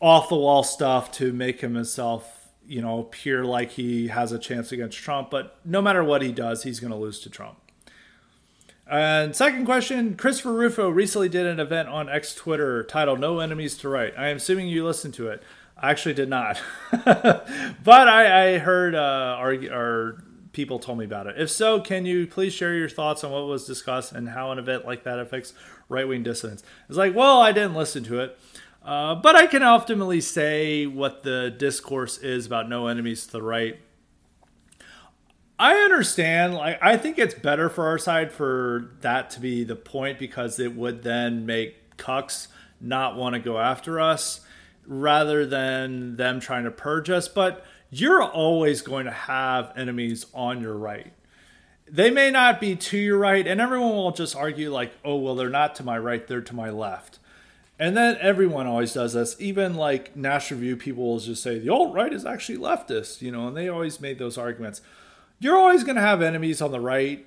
[0.00, 4.72] off the wall stuff to make himself, you know, appear like he has a chance
[4.72, 5.30] against Trump.
[5.30, 7.58] But no matter what he does, he's going to lose to Trump.
[8.88, 13.76] And second question Christopher Rufo recently did an event on X Twitter titled No Enemies
[13.78, 14.14] to Right.
[14.16, 15.42] I am assuming you listened to it.
[15.76, 16.60] I actually did not.
[17.04, 21.34] but I, I heard uh, our, our people told me about it.
[21.36, 24.58] If so, can you please share your thoughts on what was discussed and how an
[24.58, 25.52] event like that affects
[25.88, 26.62] right wing dissidents?
[26.88, 28.38] It's like, well, I didn't listen to it.
[28.84, 33.42] Uh, but I can ultimately say what the discourse is about no enemies to the
[33.42, 33.80] right
[35.58, 36.54] I understand.
[36.54, 40.60] Like, I think it's better for our side for that to be the point because
[40.60, 42.48] it would then make cucks
[42.80, 44.40] not want to go after us
[44.86, 47.28] rather than them trying to purge us.
[47.28, 51.12] But you're always going to have enemies on your right.
[51.88, 55.36] They may not be to your right, and everyone will just argue, like, oh, well,
[55.36, 57.20] they're not to my right, they're to my left.
[57.78, 59.36] And then everyone always does this.
[59.38, 63.30] Even like National Review people will just say the alt right is actually leftist, you
[63.30, 64.80] know, and they always made those arguments
[65.38, 67.26] you're always going to have enemies on the right,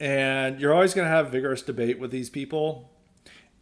[0.00, 2.90] and you're always going to have vigorous debate with these people.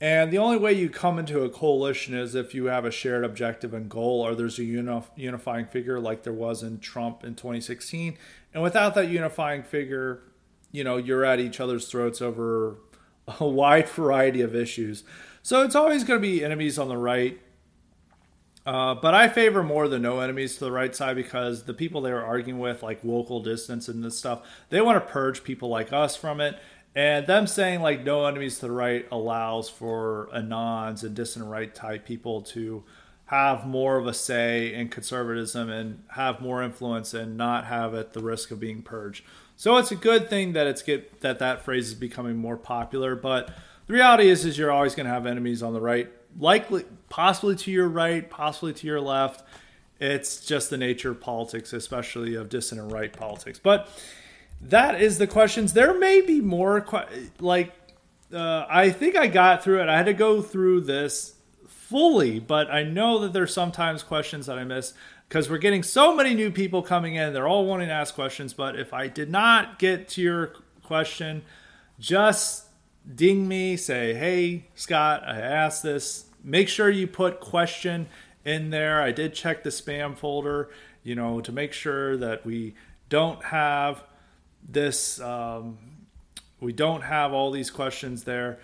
[0.01, 3.25] And the only way you come into a coalition is if you have a shared
[3.25, 8.19] objective and goal, or there's a unifying figure like there was in Trump in 2016.
[8.53, 10.23] And without that unifying figure,
[10.71, 12.77] you know, you're at each other's throats over
[13.41, 15.05] a wide variety of issues.
[15.43, 17.41] So it's always going to be enemies on the right.
[18.67, 22.01] Uh, but I favor more the no enemies to the right side because the people
[22.01, 25.69] they were arguing with, like local distance and this stuff, they want to purge people
[25.69, 26.59] like us from it.
[26.97, 31.73] And them saying like no enemies to the right allows for anons and dissident right
[31.73, 32.83] type people to
[33.27, 38.15] have more of a say in conservatism and have more influence and not have at
[38.15, 39.25] the risk of being purged.
[39.57, 43.15] So it's a good thing that it's get that that phrase is becoming more popular.
[43.15, 43.51] But
[43.87, 47.57] the reality is, is you're always going to have enemies on the right likely, possibly
[47.57, 49.43] to your right, possibly to your left.
[49.99, 53.59] It's just the nature of politics, especially of dissident right politics.
[53.59, 53.89] But
[54.61, 55.73] that is the questions.
[55.73, 56.87] There may be more,
[57.41, 57.73] like,
[58.33, 59.89] uh, I think I got through it.
[59.89, 61.35] I had to go through this
[61.67, 64.93] fully, but I know that there's sometimes questions that I miss
[65.29, 67.33] because we're getting so many new people coming in.
[67.33, 68.53] They're all wanting to ask questions.
[68.53, 70.53] But if I did not get to your
[70.83, 71.43] question,
[71.99, 72.67] just
[73.15, 78.07] ding me, say, hey, Scott, I asked this make sure you put question
[78.45, 79.03] in there.
[79.03, 80.71] I did check the spam folder,
[81.03, 82.75] you know, to make sure that we
[83.09, 84.03] don't have
[84.67, 85.77] this, um,
[86.61, 88.61] we don't have all these questions there.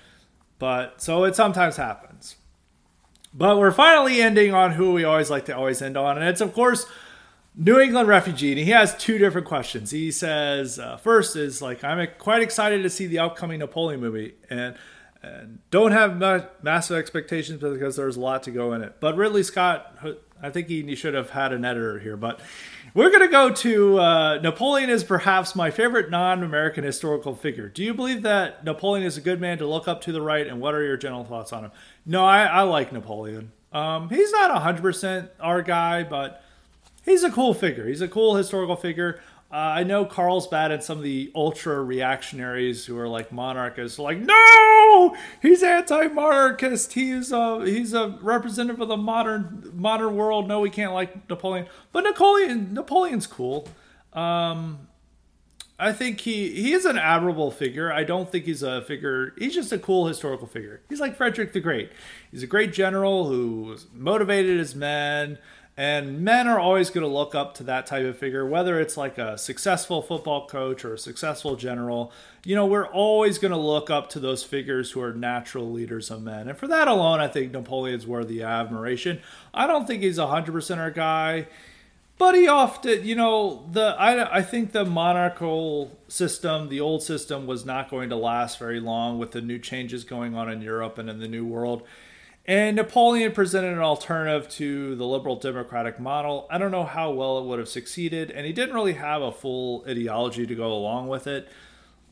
[0.59, 2.37] But so it sometimes happens.
[3.35, 6.19] But we're finally ending on who we always like to always end on.
[6.19, 6.87] And it's, of course,
[7.57, 8.53] New England refugee.
[8.53, 9.91] And he has two different questions.
[9.91, 14.35] He says, uh, first is like, I'm quite excited to see the upcoming Napoleon movie.
[14.51, 14.77] And
[15.23, 16.19] and don't have
[16.63, 18.97] massive expectations because there's a lot to go in it.
[18.99, 19.97] But Ridley Scott,
[20.43, 22.17] I think he, he should have had an editor here.
[22.17, 22.41] But
[22.93, 27.69] we're going to go to uh, Napoleon is perhaps my favorite non-American historical figure.
[27.69, 30.47] Do you believe that Napoleon is a good man to look up to the right?
[30.47, 31.71] And what are your general thoughts on him?
[32.05, 33.53] No, I, I like Napoleon.
[33.73, 36.43] Um, he's not 100% our guy, but
[37.05, 37.87] he's a cool figure.
[37.87, 39.21] He's a cool historical figure.
[39.53, 44.03] Uh, I know Carlsbad and some of the ultra reactionaries who are like monarchists, are
[44.03, 44.82] like, no,
[45.41, 46.93] he's anti-monarchist.
[46.93, 50.49] He's a he's a representative of the modern modern world.
[50.49, 53.69] No, we can't like Napoleon, but Napoleon Napoleon's cool.
[54.13, 54.89] Um,
[55.79, 57.93] I think he he is an admirable figure.
[57.93, 59.35] I don't think he's a figure.
[59.37, 60.81] He's just a cool historical figure.
[60.89, 61.91] He's like Frederick the Great.
[62.31, 65.39] He's a great general who motivated his men.
[65.75, 68.99] And men are always going to look up to that type of figure, whether it's
[68.99, 72.13] like a successful football coach or a successful general.
[72.45, 76.11] You know, we're always going to look up to those figures who are natural leaders
[76.11, 76.49] of men.
[76.49, 79.23] And for that alone, I think Napoleon's worthy of admiration.
[79.55, 81.47] I don't think he's a 100% our guy,
[82.19, 87.47] but he often, you know, the I, I think the monarchical system, the old system,
[87.47, 90.99] was not going to last very long with the new changes going on in Europe
[90.99, 91.83] and in the New World
[92.45, 96.49] and Napoleon presented an alternative to the liberal democratic model.
[96.51, 99.31] I don't know how well it would have succeeded, and he didn't really have a
[99.31, 101.49] full ideology to go along with it.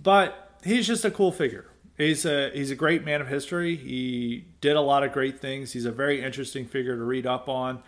[0.01, 1.67] But he's just a cool figure.
[1.99, 3.77] He's a he's a great man of history.
[3.77, 5.73] He did a lot of great things.
[5.73, 7.83] He's a very interesting figure to read up on.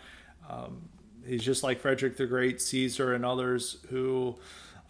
[0.49, 0.89] Um,
[1.25, 4.35] he's just like Frederick the Great, Caesar, and others who.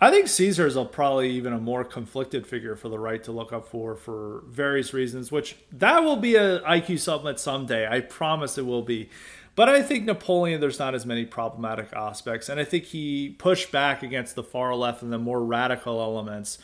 [0.03, 3.31] I think Caesar is a, probably even a more conflicted figure for the right to
[3.31, 7.88] look up for for various reasons, which that will be an IQ supplement someday.
[7.88, 9.09] I promise it will be.
[9.55, 12.49] But I think Napoleon, there's not as many problematic aspects.
[12.49, 16.57] And I think he pushed back against the far left and the more radical elements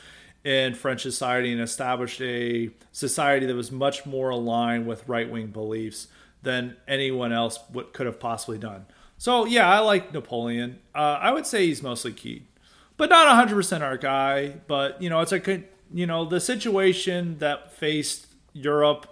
[0.43, 5.47] in French society and established a society that was much more aligned with right wing
[5.47, 6.07] beliefs
[6.43, 7.57] than anyone else
[7.93, 8.85] could have possibly done.
[9.17, 10.79] So, yeah, I like Napoleon.
[10.93, 12.45] Uh, I would say he's mostly keyed,
[12.99, 14.55] but not 100% our guy.
[14.67, 19.07] But, you know, it's a you know, the situation that faced Europe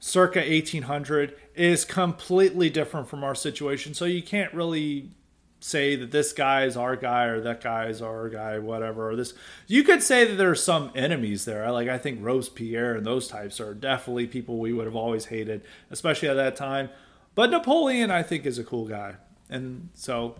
[0.00, 3.92] circa 1800 is completely different from our situation.
[3.92, 5.10] So you can't really
[5.60, 9.10] say that this guy is our guy or that guy is our guy, whatever.
[9.10, 9.34] Or this,
[9.66, 11.70] you could say that there are some enemies there.
[11.70, 15.60] Like I think Robespierre and those types are definitely people we would have always hated,
[15.90, 16.88] especially at that time.
[17.34, 19.16] But Napoleon, I think, is a cool guy,
[19.48, 20.36] and so,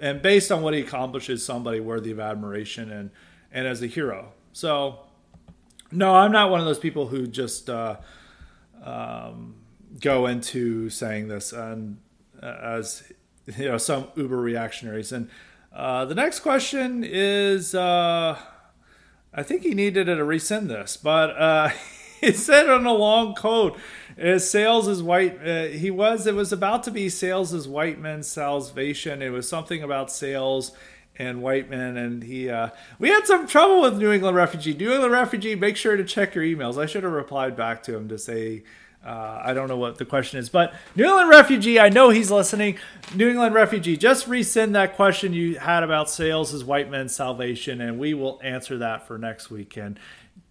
[0.00, 3.10] and based on what he accomplishes, somebody worthy of admiration and
[3.50, 4.32] and as a hero.
[4.52, 5.00] So,
[5.90, 7.68] no, I'm not one of those people who just.
[7.70, 7.96] Uh,
[8.82, 9.54] um,
[10.00, 11.98] go into saying this and
[12.42, 13.10] uh, as
[13.56, 15.28] you know some uber reactionaries and
[15.72, 18.38] uh, the next question is uh,
[19.32, 21.70] i think he needed to resend this but uh,
[22.22, 23.74] it said on a long code
[24.18, 27.98] is sales is white uh, he was it was about to be sales is white
[27.98, 30.72] men's salvation it was something about sales
[31.16, 32.68] and white men and he uh,
[32.98, 36.34] we had some trouble with new england refugee new england refugee make sure to check
[36.34, 38.62] your emails i should have replied back to him to say
[39.04, 41.78] uh, I don't know what the question is, but New England refugee.
[41.78, 42.78] I know he's listening.
[43.14, 47.80] New England refugee, just resend that question you had about sales as white men's salvation,
[47.80, 50.00] and we will answer that for next weekend.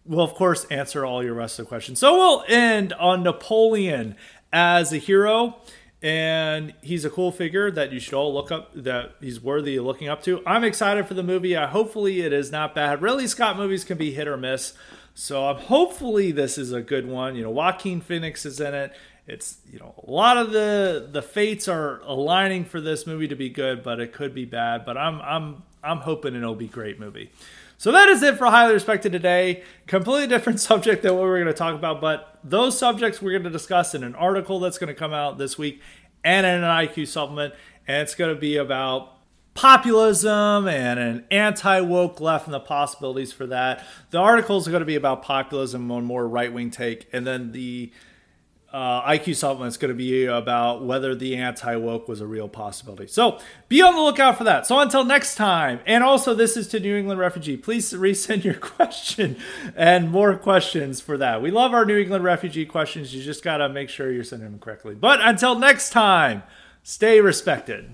[0.07, 1.99] We'll of course answer all your rest of the questions.
[1.99, 4.15] So we'll end on Napoleon
[4.53, 5.57] as a hero,
[6.01, 8.71] and he's a cool figure that you should all look up.
[8.73, 10.41] That he's worthy of looking up to.
[10.45, 11.55] I'm excited for the movie.
[11.55, 13.01] Uh, hopefully, it is not bad.
[13.01, 14.73] Ridley Scott movies can be hit or miss.
[15.13, 17.35] So um, hopefully this is a good one.
[17.35, 18.93] You know, Joaquin Phoenix is in it.
[19.25, 23.35] It's you know a lot of the the fates are aligning for this movie to
[23.35, 24.85] be good, but it could be bad.
[24.85, 27.31] But I'm I'm I'm hoping it'll be great movie.
[27.79, 29.63] So that is it for highly respected today.
[29.85, 33.43] Completely different subject than what we're going to talk about, but those subjects we're going
[33.43, 35.81] to discuss in an article that's going to come out this week
[36.23, 37.53] and in an IQ supplement,
[37.87, 39.13] and it's going to be about
[39.53, 43.85] populism and an anti woke left and the possibilities for that.
[44.09, 47.51] The article is going to be about populism on more right wing take, and then
[47.51, 47.91] the
[48.77, 52.47] uh, IQ supplement is going to be about whether the anti woke was a real
[52.47, 53.07] possibility.
[53.07, 53.39] So
[53.69, 54.67] be on the lookout for that.
[54.67, 57.57] So until next time, and also this is to New England refugee.
[57.57, 59.35] Please resend your question
[59.75, 61.41] and more questions for that.
[61.41, 63.15] We love our New England refugee questions.
[63.15, 64.93] You just got to make sure you're sending them correctly.
[64.93, 66.43] But until next time,
[66.83, 67.89] stay respected.